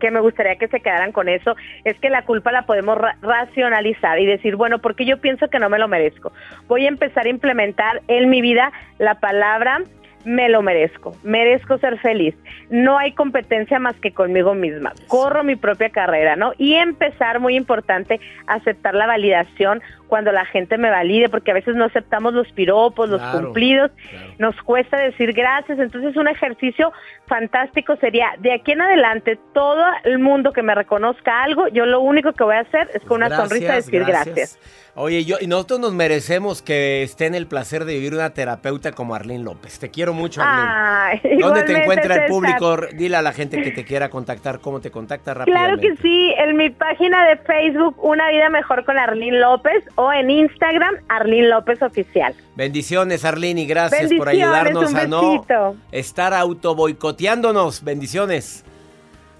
que 0.00 0.10
me 0.10 0.20
gustaría 0.20 0.56
que 0.56 0.68
se 0.68 0.80
quedaran 0.80 1.12
con 1.12 1.28
eso, 1.28 1.56
es 1.84 1.98
que 1.98 2.10
la 2.10 2.22
culpa 2.24 2.52
la 2.52 2.62
podemos 2.62 2.98
ra- 2.98 3.16
racionalizar 3.22 4.18
y 4.20 4.26
decir, 4.26 4.56
bueno, 4.56 4.78
porque 4.78 5.04
yo 5.04 5.18
pienso 5.18 5.48
que 5.48 5.58
no 5.58 5.68
me 5.68 5.78
lo 5.78 5.88
merezco. 5.88 6.32
Voy 6.68 6.84
a 6.84 6.88
empezar 6.88 7.26
a 7.26 7.30
implementar 7.30 8.02
en 8.08 8.28
mi 8.30 8.40
vida 8.42 8.72
la 8.98 9.14
palabra 9.16 9.80
me 10.24 10.48
lo 10.48 10.62
merezco, 10.62 11.14
merezco 11.22 11.76
ser 11.76 11.98
feliz. 11.98 12.34
No 12.70 12.98
hay 12.98 13.12
competencia 13.12 13.78
más 13.78 13.94
que 13.96 14.12
conmigo 14.12 14.54
misma. 14.54 14.94
Corro 15.06 15.44
mi 15.44 15.54
propia 15.54 15.90
carrera, 15.90 16.34
¿no? 16.34 16.54
Y 16.56 16.74
empezar, 16.74 17.40
muy 17.40 17.56
importante, 17.56 18.18
aceptar 18.46 18.94
la 18.94 19.06
validación 19.06 19.82
cuando 20.08 20.32
la 20.32 20.44
gente 20.44 20.78
me 20.78 20.90
valide, 20.90 21.28
porque 21.28 21.50
a 21.50 21.54
veces 21.54 21.74
no 21.74 21.84
aceptamos 21.84 22.34
los 22.34 22.50
piropos, 22.52 23.08
los 23.08 23.20
Claro, 23.20 23.40
cumplidos, 23.46 23.90
nos 24.38 24.54
cuesta 24.62 24.98
decir 24.98 25.32
gracias. 25.32 25.78
Entonces, 25.78 26.16
un 26.16 26.28
ejercicio 26.28 26.92
fantástico 27.26 27.96
sería, 27.96 28.30
de 28.38 28.52
aquí 28.52 28.72
en 28.72 28.82
adelante, 28.82 29.38
todo 29.52 29.82
el 30.04 30.18
mundo 30.18 30.52
que 30.52 30.62
me 30.62 30.74
reconozca 30.74 31.42
algo, 31.42 31.68
yo 31.68 31.86
lo 31.86 32.00
único 32.00 32.32
que 32.32 32.44
voy 32.44 32.56
a 32.56 32.60
hacer 32.60 32.90
es 32.94 33.02
con 33.02 33.22
una 33.22 33.34
sonrisa 33.34 33.74
decir 33.74 34.04
gracias. 34.04 34.58
Oye, 34.96 35.24
yo, 35.24 35.38
y 35.40 35.48
nosotros 35.48 35.80
nos 35.80 35.92
merecemos 35.92 36.62
que 36.62 37.02
esté 37.02 37.26
en 37.26 37.34
el 37.34 37.48
placer 37.48 37.84
de 37.84 37.94
vivir 37.94 38.14
una 38.14 38.30
terapeuta 38.30 38.92
como 38.92 39.16
Arlene 39.16 39.42
López. 39.42 39.80
Te 39.80 39.90
quiero 39.90 40.12
mucho, 40.12 40.40
Arlene. 40.40 40.68
Ay, 40.70 41.38
¿Dónde 41.40 41.64
te 41.64 41.82
encuentra 41.82 42.14
el 42.14 42.26
público? 42.26 42.76
Dile 42.92 43.16
a 43.16 43.22
la 43.22 43.32
gente 43.32 43.60
que 43.60 43.72
te 43.72 43.84
quiera 43.84 44.08
contactar, 44.08 44.60
cómo 44.60 44.80
te 44.80 44.92
contacta 44.92 45.32
Claro 45.34 45.40
rápidamente. 45.46 45.88
que 45.88 45.96
sí, 45.96 46.32
en 46.38 46.56
mi 46.56 46.70
página 46.70 47.26
de 47.26 47.38
Facebook 47.38 47.96
Una 48.04 48.30
Vida 48.30 48.48
Mejor 48.50 48.84
con 48.84 48.96
Arlene 48.96 49.40
López 49.40 49.82
o 49.96 50.12
en 50.12 50.30
Instagram 50.30 50.94
Arlene 51.08 51.48
López 51.48 51.82
Oficial. 51.82 52.34
Bendiciones, 52.56 53.24
Arlene, 53.24 53.62
y 53.62 53.66
gracias 53.66 54.10
por 54.16 54.28
ayudarnos 54.28 54.94
a 54.94 55.06
no 55.06 55.44
estar 55.92 56.34
auto 56.34 56.74
boicoteándonos. 56.74 57.84
Bendiciones. 57.84 58.64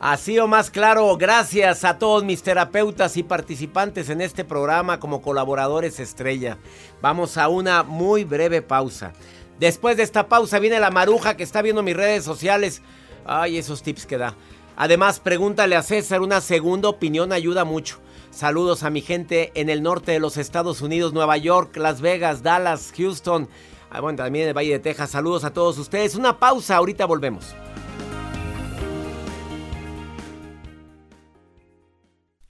Así 0.00 0.38
o 0.38 0.46
más 0.46 0.70
claro, 0.70 1.16
gracias 1.16 1.84
a 1.84 1.98
todos 1.98 2.24
mis 2.24 2.42
terapeutas 2.42 3.16
y 3.16 3.22
participantes 3.22 4.10
en 4.10 4.20
este 4.20 4.44
programa 4.44 5.00
como 5.00 5.22
colaboradores 5.22 5.98
estrella. 5.98 6.58
Vamos 7.00 7.38
a 7.38 7.48
una 7.48 7.82
muy 7.82 8.24
breve 8.24 8.60
pausa. 8.60 9.12
Después 9.58 9.96
de 9.96 10.02
esta 10.02 10.28
pausa 10.28 10.58
viene 10.58 10.78
la 10.80 10.90
maruja 10.90 11.36
que 11.36 11.42
está 11.42 11.62
viendo 11.62 11.82
mis 11.82 11.96
redes 11.96 12.24
sociales. 12.24 12.82
Ay, 13.24 13.56
esos 13.56 13.82
tips 13.82 14.04
que 14.04 14.18
da. 14.18 14.34
Además, 14.76 15.20
pregúntale 15.20 15.76
a 15.76 15.82
César, 15.82 16.20
una 16.20 16.40
segunda 16.40 16.88
opinión 16.88 17.32
ayuda 17.32 17.64
mucho. 17.64 17.98
Saludos 18.34 18.82
a 18.82 18.90
mi 18.90 19.00
gente 19.00 19.52
en 19.54 19.70
el 19.70 19.80
norte 19.80 20.10
de 20.10 20.18
los 20.18 20.38
Estados 20.38 20.82
Unidos, 20.82 21.12
Nueva 21.12 21.36
York, 21.36 21.76
Las 21.76 22.00
Vegas, 22.00 22.42
Dallas, 22.42 22.92
Houston. 22.96 23.48
Ah, 23.90 24.00
bueno, 24.00 24.16
también 24.16 24.42
en 24.42 24.48
el 24.48 24.56
Valle 24.56 24.72
de 24.72 24.78
Texas. 24.80 25.10
Saludos 25.10 25.44
a 25.44 25.52
todos 25.52 25.78
ustedes. 25.78 26.16
Una 26.16 26.36
pausa, 26.40 26.74
ahorita 26.74 27.06
volvemos. 27.06 27.54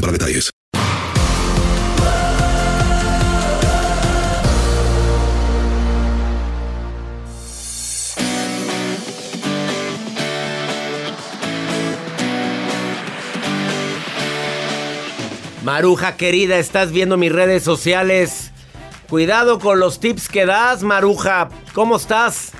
para 0.00 0.12
detalles. 0.12 0.50
Maruja 15.64 16.16
querida, 16.16 16.58
estás 16.58 16.92
viendo 16.92 17.16
mis 17.16 17.30
redes 17.30 17.62
sociales. 17.62 18.52
Cuidado 19.08 19.58
con 19.58 19.80
los 19.80 20.00
tips 20.00 20.28
que 20.28 20.46
das, 20.46 20.82
Maruja. 20.82 21.50
¿Cómo 21.74 21.96
estás? 21.96 22.52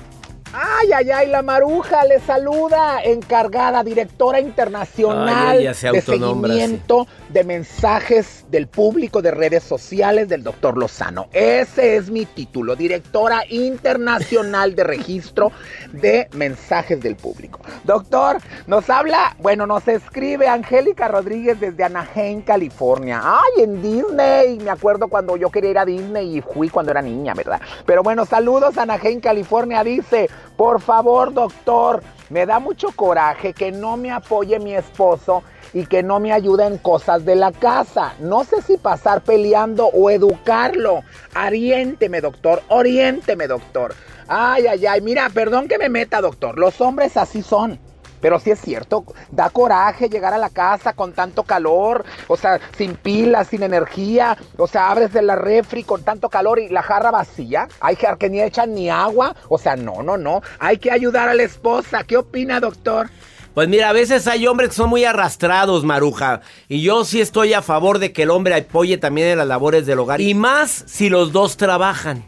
Ay, 0.53 0.91
ay, 0.93 1.11
ay, 1.11 1.27
la 1.27 1.41
maruja 1.41 2.05
le 2.05 2.19
saluda, 2.19 3.01
encargada, 3.03 3.83
directora 3.83 4.39
internacional 4.39 5.49
Ay, 5.49 5.59
ella 5.59 5.73
se 5.73 5.91
de 5.91 6.01
seguimiento 6.01 7.07
de 7.29 7.43
mensajes 7.43 8.45
del 8.49 8.67
público 8.67 9.21
de 9.21 9.31
redes 9.31 9.63
sociales 9.63 10.27
del 10.27 10.43
doctor 10.43 10.77
Lozano. 10.77 11.27
Ese 11.31 11.95
es 11.95 12.09
mi 12.09 12.25
título, 12.25 12.75
directora 12.75 13.43
internacional 13.49 14.75
de 14.75 14.83
registro 14.83 15.51
de 15.91 16.27
mensajes 16.33 16.99
del 17.01 17.15
público. 17.15 17.59
Doctor, 17.83 18.37
nos 18.67 18.89
habla, 18.89 19.35
bueno, 19.39 19.67
nos 19.67 19.87
escribe 19.87 20.47
Angélica 20.47 21.07
Rodríguez 21.07 21.59
desde 21.59 21.83
Anaheim, 21.83 22.41
California. 22.41 23.21
Ay, 23.23 23.63
en 23.63 23.81
Disney, 23.81 24.59
me 24.59 24.71
acuerdo 24.71 25.07
cuando 25.07 25.37
yo 25.37 25.49
quería 25.49 25.71
ir 25.71 25.77
a 25.79 25.85
Disney 25.85 26.37
y 26.37 26.41
fui 26.41 26.69
cuando 26.69 26.91
era 26.91 27.01
niña, 27.01 27.33
¿verdad? 27.35 27.61
Pero 27.85 28.01
bueno, 28.01 28.25
saludos 28.25 28.77
Anaheim, 28.77 29.19
California. 29.19 29.83
Dice, 29.83 30.29
por 30.57 30.81
favor, 30.81 31.33
doctor, 31.33 32.01
me 32.29 32.45
da 32.45 32.59
mucho 32.59 32.91
coraje 32.91 33.53
que 33.53 33.71
no 33.71 33.97
me 33.97 34.11
apoye 34.11 34.59
mi 34.59 34.75
esposo 34.75 35.43
y 35.73 35.85
que 35.85 36.03
no 36.03 36.19
me 36.19 36.33
ayude 36.33 36.65
en 36.65 36.77
cosas 36.77 37.25
de 37.25 37.35
la 37.35 37.51
casa. 37.51 38.13
No 38.19 38.43
sé 38.43 38.61
si 38.61 38.77
pasar 38.77 39.21
peleando 39.21 39.87
o 39.87 40.09
educarlo. 40.09 41.03
Oriénteme, 41.35 42.21
doctor, 42.21 42.61
oriénteme, 42.69 43.47
doctor. 43.47 43.95
Ay, 44.27 44.67
ay, 44.67 44.85
ay, 44.85 45.01
mira, 45.01 45.29
perdón 45.29 45.67
que 45.67 45.77
me 45.77 45.89
meta, 45.89 46.21
doctor. 46.21 46.57
Los 46.59 46.81
hombres 46.81 47.17
así 47.17 47.41
son. 47.41 47.79
Pero 48.21 48.39
sí 48.39 48.51
es 48.51 48.59
cierto, 48.59 49.05
da 49.31 49.49
coraje 49.49 50.09
llegar 50.09 50.33
a 50.33 50.37
la 50.37 50.49
casa 50.49 50.93
con 50.93 51.13
tanto 51.13 51.43
calor, 51.43 52.03
o 52.27 52.35
sea, 52.35 52.59
sin 52.77 52.95
pilas, 52.95 53.47
sin 53.47 53.63
energía, 53.63 54.37
o 54.57 54.67
sea, 54.67 54.91
abres 54.91 55.13
de 55.13 55.21
la 55.21 55.35
refri 55.35 55.83
con 55.83 56.03
tanto 56.03 56.27
calor 56.29 56.59
y 56.59 56.67
la 56.67 56.83
jarra 56.83 57.11
vacía, 57.11 57.69
hay 57.79 57.95
que 57.95 58.29
ni 58.29 58.41
echan 58.41 58.73
ni 58.73 58.89
agua, 58.89 59.35
o 59.47 59.57
sea, 59.57 59.75
no, 59.77 60.03
no, 60.03 60.17
no, 60.17 60.41
hay 60.59 60.77
que 60.77 60.91
ayudar 60.91 61.29
a 61.29 61.33
la 61.33 61.43
esposa. 61.43 62.03
¿Qué 62.03 62.17
opina, 62.17 62.59
doctor? 62.59 63.09
Pues 63.53 63.67
mira, 63.67 63.89
a 63.89 63.93
veces 63.93 64.27
hay 64.27 64.47
hombres 64.47 64.69
que 64.69 64.75
son 64.75 64.89
muy 64.89 65.03
arrastrados, 65.03 65.83
Maruja. 65.83 66.41
Y 66.67 66.81
yo 66.81 67.03
sí 67.03 67.19
estoy 67.19 67.53
a 67.53 67.61
favor 67.61 67.99
de 67.99 68.13
que 68.13 68.23
el 68.23 68.29
hombre 68.29 68.55
apoye 68.55 68.97
también 68.97 69.27
en 69.29 69.37
las 69.39 69.47
labores 69.47 69.85
del 69.85 69.99
hogar. 69.99 70.21
Y 70.21 70.33
más 70.33 70.83
si 70.87 71.09
los 71.09 71.31
dos 71.31 71.57
trabajan. 71.57 72.23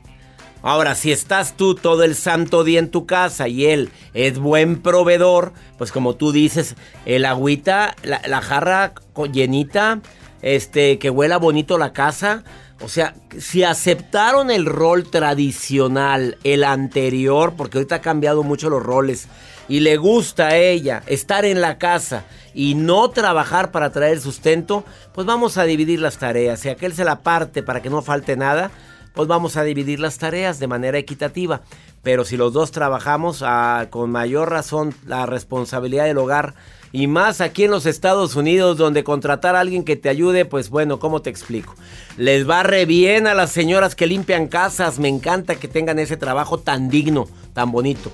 Ahora, 0.63 0.93
si 0.93 1.11
estás 1.11 1.57
tú 1.57 1.73
todo 1.73 2.03
el 2.03 2.15
santo 2.15 2.63
día 2.63 2.79
en 2.79 2.91
tu 2.91 3.07
casa 3.07 3.47
y 3.47 3.65
él 3.65 3.89
es 4.13 4.37
buen 4.37 4.81
proveedor, 4.81 5.53
pues 5.77 5.91
como 5.91 6.15
tú 6.15 6.31
dices, 6.31 6.75
el 7.05 7.25
agüita, 7.25 7.95
la, 8.03 8.21
la 8.27 8.41
jarra 8.41 8.93
llenita, 9.31 10.01
este, 10.41 10.99
que 10.99 11.09
huela 11.09 11.37
bonito 11.37 11.77
la 11.77 11.93
casa. 11.93 12.43
O 12.83 12.89
sea, 12.89 13.15
si 13.37 13.63
aceptaron 13.63 14.51
el 14.51 14.65
rol 14.65 15.09
tradicional, 15.09 16.37
el 16.43 16.63
anterior, 16.63 17.53
porque 17.57 17.77
ahorita 17.77 17.95
ha 17.95 18.01
cambiado 18.01 18.43
mucho 18.43 18.69
los 18.69 18.83
roles, 18.83 19.27
y 19.71 19.79
le 19.79 19.95
gusta 19.95 20.49
a 20.49 20.57
ella 20.57 21.01
estar 21.07 21.45
en 21.45 21.61
la 21.61 21.77
casa 21.77 22.25
y 22.53 22.75
no 22.75 23.09
trabajar 23.09 23.71
para 23.71 23.89
traer 23.89 24.19
sustento, 24.19 24.83
pues 25.13 25.25
vamos 25.25 25.57
a 25.57 25.63
dividir 25.63 26.01
las 26.01 26.17
tareas. 26.17 26.59
Si 26.59 26.67
aquel 26.67 26.93
se 26.93 27.05
la 27.05 27.21
parte 27.21 27.63
para 27.63 27.81
que 27.81 27.89
no 27.89 28.01
falte 28.01 28.35
nada, 28.35 28.69
pues 29.15 29.29
vamos 29.29 29.55
a 29.55 29.63
dividir 29.63 30.01
las 30.01 30.17
tareas 30.17 30.59
de 30.59 30.67
manera 30.67 30.97
equitativa. 30.97 31.61
Pero 32.03 32.25
si 32.25 32.35
los 32.35 32.51
dos 32.51 32.71
trabajamos 32.71 33.43
ah, 33.45 33.87
con 33.89 34.11
mayor 34.11 34.49
razón 34.49 34.93
la 35.07 35.25
responsabilidad 35.25 36.03
del 36.03 36.17
hogar 36.17 36.53
y 36.91 37.07
más 37.07 37.39
aquí 37.39 37.63
en 37.63 37.71
los 37.71 37.85
Estados 37.85 38.35
Unidos 38.35 38.75
donde 38.75 39.05
contratar 39.05 39.55
a 39.55 39.61
alguien 39.61 39.85
que 39.85 39.95
te 39.95 40.09
ayude, 40.09 40.43
pues 40.43 40.69
bueno, 40.69 40.99
¿cómo 40.99 41.21
te 41.21 41.29
explico? 41.29 41.75
Les 42.17 42.49
va 42.49 42.63
re 42.63 42.85
bien 42.85 43.25
a 43.25 43.33
las 43.33 43.53
señoras 43.53 43.95
que 43.95 44.05
limpian 44.05 44.47
casas, 44.47 44.99
me 44.99 45.07
encanta 45.07 45.55
que 45.55 45.69
tengan 45.69 45.97
ese 45.97 46.17
trabajo 46.17 46.57
tan 46.57 46.89
digno, 46.89 47.29
tan 47.53 47.71
bonito. 47.71 48.11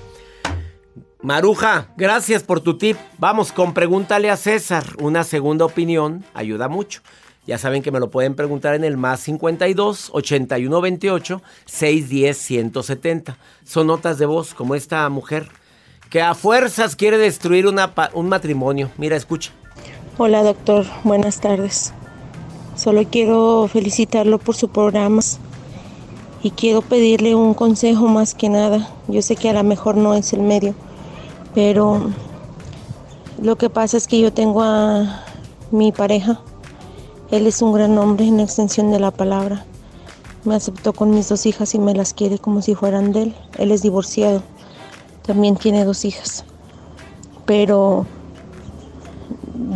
Maruja, 1.20 1.88
gracias 1.96 2.44
por 2.44 2.60
tu 2.60 2.78
tip. 2.78 2.96
Vamos 3.18 3.50
con 3.50 3.74
Pregúntale 3.74 4.30
a 4.30 4.36
César. 4.36 4.84
Una 5.00 5.24
segunda 5.24 5.64
opinión 5.64 6.24
ayuda 6.32 6.68
mucho. 6.68 7.00
Ya 7.44 7.58
saben 7.58 7.82
que 7.82 7.90
me 7.90 7.98
lo 7.98 8.10
pueden 8.10 8.36
preguntar 8.36 8.76
en 8.76 8.84
el 8.84 8.96
más 8.96 9.20
52 9.20 10.10
81 10.12 10.80
28 10.80 11.42
610 11.64 12.38
170. 12.38 13.38
Son 13.64 13.88
notas 13.88 14.18
de 14.18 14.26
voz 14.26 14.54
como 14.54 14.76
esta 14.76 15.08
mujer 15.08 15.48
que 16.08 16.22
a 16.22 16.34
fuerzas 16.34 16.94
quiere 16.94 17.18
destruir 17.18 17.66
un 17.66 18.28
matrimonio. 18.28 18.90
Mira, 18.96 19.16
escucha. 19.16 19.50
Hola 20.18 20.42
doctor, 20.42 20.86
buenas 21.02 21.40
tardes. 21.40 21.92
Solo 22.76 23.04
quiero 23.10 23.68
felicitarlo 23.72 24.38
por 24.38 24.54
su 24.54 24.68
programa 24.68 25.22
y 26.44 26.52
quiero 26.52 26.82
pedirle 26.82 27.34
un 27.34 27.54
consejo 27.54 28.06
más 28.06 28.34
que 28.34 28.48
nada. 28.48 28.88
Yo 29.08 29.20
sé 29.20 29.34
que 29.34 29.50
a 29.50 29.52
lo 29.52 29.64
mejor 29.64 29.96
no 29.96 30.14
es 30.14 30.32
el 30.32 30.42
medio, 30.42 30.74
pero 31.58 32.00
lo 33.42 33.56
que 33.56 33.68
pasa 33.68 33.96
es 33.96 34.06
que 34.06 34.20
yo 34.20 34.32
tengo 34.32 34.62
a 34.62 35.24
mi 35.72 35.90
pareja. 35.90 36.40
Él 37.32 37.48
es 37.48 37.62
un 37.62 37.72
gran 37.72 37.98
hombre 37.98 38.28
en 38.28 38.38
extensión 38.38 38.92
de 38.92 39.00
la 39.00 39.10
palabra. 39.10 39.64
Me 40.44 40.54
aceptó 40.54 40.92
con 40.92 41.10
mis 41.10 41.28
dos 41.28 41.46
hijas 41.46 41.74
y 41.74 41.80
me 41.80 41.94
las 41.94 42.14
quiere 42.14 42.38
como 42.38 42.62
si 42.62 42.76
fueran 42.76 43.10
de 43.10 43.22
él. 43.24 43.36
Él 43.58 43.72
es 43.72 43.82
divorciado. 43.82 44.40
También 45.26 45.56
tiene 45.56 45.84
dos 45.84 46.04
hijas. 46.04 46.44
Pero 47.44 48.06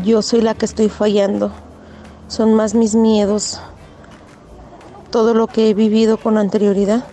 yo 0.05 0.23
soy 0.23 0.41
la 0.41 0.55
que 0.55 0.67
estoy 0.67 0.89
fallando. 0.89 1.51
Son 2.29 2.55
más 2.55 2.77
mis 2.77 2.95
miedos, 2.95 3.61
todo 5.11 5.35
lo 5.35 5.49
que 5.49 5.71
he 5.71 5.75
vivido 5.75 6.17
con 6.17 6.39
anterioridad, 6.39 7.05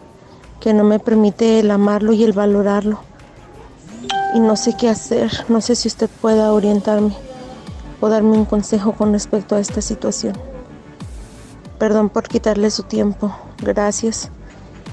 que 0.60 0.76
no 0.76 0.84
me 0.84 1.00
permite 1.00 1.60
el 1.60 1.72
amarlo 1.72 2.14
y 2.14 2.24
el 2.24 2.34
valorarlo. 2.34 3.09
Y 4.34 4.40
no 4.40 4.56
sé 4.56 4.76
qué 4.78 4.90
hacer, 4.90 5.32
no 5.50 5.62
sé 5.62 5.76
si 5.76 5.88
usted 5.88 6.10
pueda 6.22 6.54
orientarme 6.54 7.16
o 8.00 8.10
darme 8.10 8.32
un 8.32 8.46
consejo 8.46 8.94
con 8.94 9.12
respecto 9.12 9.56
a 9.56 9.60
esta 9.60 9.82
situación. 9.82 10.38
Perdón 11.80 12.10
por 12.10 12.28
quitarle 12.28 12.70
su 12.72 12.84
tiempo. 12.84 13.36
Gracias. 13.62 14.30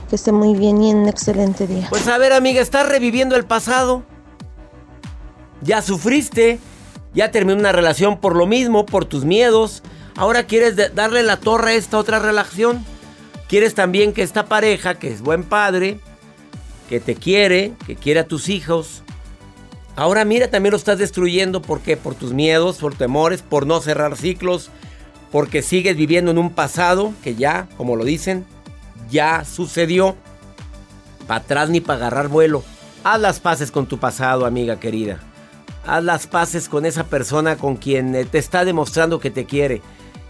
Que 0.08 0.16
esté 0.16 0.30
muy 0.30 0.54
bien 0.54 0.82
y 0.82 0.94
un 0.94 1.08
excelente 1.08 1.66
día. 1.66 1.88
Pues 1.90 2.06
a 2.06 2.16
ver, 2.16 2.32
amiga, 2.32 2.60
estás 2.60 2.88
reviviendo 2.88 3.34
el 3.34 3.44
pasado. 3.44 4.04
Ya 5.62 5.82
sufriste, 5.82 6.60
ya 7.12 7.32
terminó 7.32 7.58
una 7.58 7.72
relación 7.72 8.20
por 8.20 8.36
lo 8.36 8.46
mismo, 8.46 8.86
por 8.86 9.04
tus 9.04 9.24
miedos. 9.24 9.82
Ahora 10.16 10.44
quieres 10.44 10.76
darle 10.94 11.22
la 11.24 11.38
torre 11.38 11.72
a 11.72 11.74
esta 11.74 11.98
otra 11.98 12.20
relación. 12.20 12.84
Quieres 13.48 13.74
también 13.74 14.12
que 14.12 14.22
esta 14.22 14.46
pareja, 14.46 14.94
que 14.94 15.08
es 15.08 15.22
buen 15.22 15.42
padre, 15.42 16.00
que 16.88 17.00
te 17.00 17.16
quiere, 17.16 17.74
que 17.86 17.96
quiere 17.96 18.20
a 18.20 18.28
tus 18.28 18.48
hijos. 18.48 19.02
Ahora 19.96 20.26
mira, 20.26 20.50
también 20.50 20.72
lo 20.72 20.76
estás 20.76 20.98
destruyendo. 20.98 21.62
¿Por 21.62 21.80
qué? 21.80 21.96
Por 21.96 22.14
tus 22.14 22.34
miedos, 22.34 22.76
por 22.76 22.94
temores, 22.94 23.40
por 23.40 23.66
no 23.66 23.80
cerrar 23.80 24.16
ciclos, 24.16 24.70
porque 25.32 25.62
sigues 25.62 25.96
viviendo 25.96 26.30
en 26.30 26.38
un 26.38 26.50
pasado 26.50 27.14
que 27.24 27.34
ya, 27.34 27.66
como 27.78 27.96
lo 27.96 28.04
dicen, 28.04 28.44
ya 29.10 29.44
sucedió. 29.46 30.14
Para 31.26 31.40
atrás 31.40 31.70
ni 31.70 31.80
para 31.80 31.96
agarrar 31.96 32.28
vuelo. 32.28 32.62
Haz 33.04 33.20
las 33.20 33.40
paces 33.40 33.70
con 33.70 33.86
tu 33.86 33.98
pasado, 33.98 34.44
amiga 34.44 34.78
querida. 34.78 35.18
Haz 35.86 36.04
las 36.04 36.26
paces 36.26 36.68
con 36.68 36.84
esa 36.84 37.04
persona 37.04 37.56
con 37.56 37.76
quien 37.76 38.14
eh, 38.14 38.26
te 38.26 38.38
está 38.38 38.64
demostrando 38.64 39.18
que 39.18 39.30
te 39.30 39.46
quiere. 39.46 39.80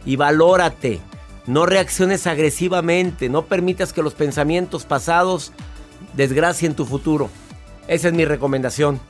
Y 0.04 0.14
valórate. 0.14 1.00
No 1.46 1.66
reacciones 1.66 2.26
agresivamente. 2.28 3.28
No 3.28 3.46
permitas 3.46 3.92
que 3.92 4.02
los 4.02 4.14
pensamientos 4.14 4.84
pasados 4.84 5.52
desgracien 6.14 6.74
tu 6.74 6.84
futuro. 6.86 7.30
Esa 7.88 8.08
es 8.08 8.14
mi 8.14 8.24
recomendación. 8.24 9.00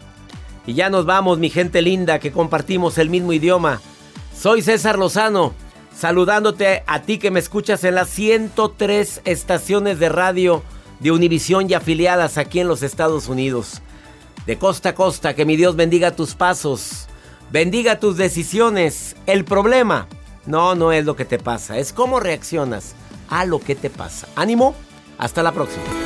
Y 0.67 0.75
ya 0.75 0.91
nos 0.91 1.07
vamos, 1.07 1.39
mi 1.39 1.49
gente 1.49 1.81
linda, 1.81 2.19
que 2.19 2.33
compartimos 2.33 2.99
el 2.99 3.09
mismo 3.09 3.33
idioma. 3.33 3.81
Soy 4.37 4.63
César 4.63 4.99
Lozano, 4.99 5.55
saludándote 5.97 6.83
a 6.87 7.03
ti 7.03 7.19
que 7.19 7.31
me 7.31 7.41
escuchas 7.41 7.85
en 7.85 7.95
las 7.95 8.11
103 8.11 9.23
estaciones 9.25 9.99
de 9.99 10.09
radio 10.09 10.63
de 11.01 11.13
Univisión 11.13 11.71
y 11.71 11.75
afiliadas 11.75 12.37
aquí 12.37 12.61
en 12.61 12.69
los 12.69 12.83
Estados 12.83 13.29
Unidos. 13.29 13.81
De 14.47 14.59
costa 14.59 14.91
a 14.91 14.95
costa, 14.95 15.35
que 15.35 15.45
mi 15.45 15.57
Dios 15.57 15.77
bendiga 15.77 16.17
tus 16.17 16.35
pasos, 16.35 17.07
bendiga 17.51 18.01
tus 18.01 18.17
decisiones. 18.17 19.17
El 19.27 19.45
problema 19.45 20.09
no, 20.47 20.75
no 20.75 20.93
es 20.93 21.05
lo 21.05 21.17
que 21.17 21.25
te 21.25 21.39
pasa, 21.39 21.79
es 21.79 21.93
cómo 21.93 22.21
reaccionas 22.21 22.95
a 23.29 23.45
lo 23.45 23.61
que 23.61 23.75
te 23.75 23.91
pasa. 23.91 24.29
Ánimo, 24.37 24.75
hasta 25.19 25.43
la 25.43 25.53
próxima. 25.53 26.06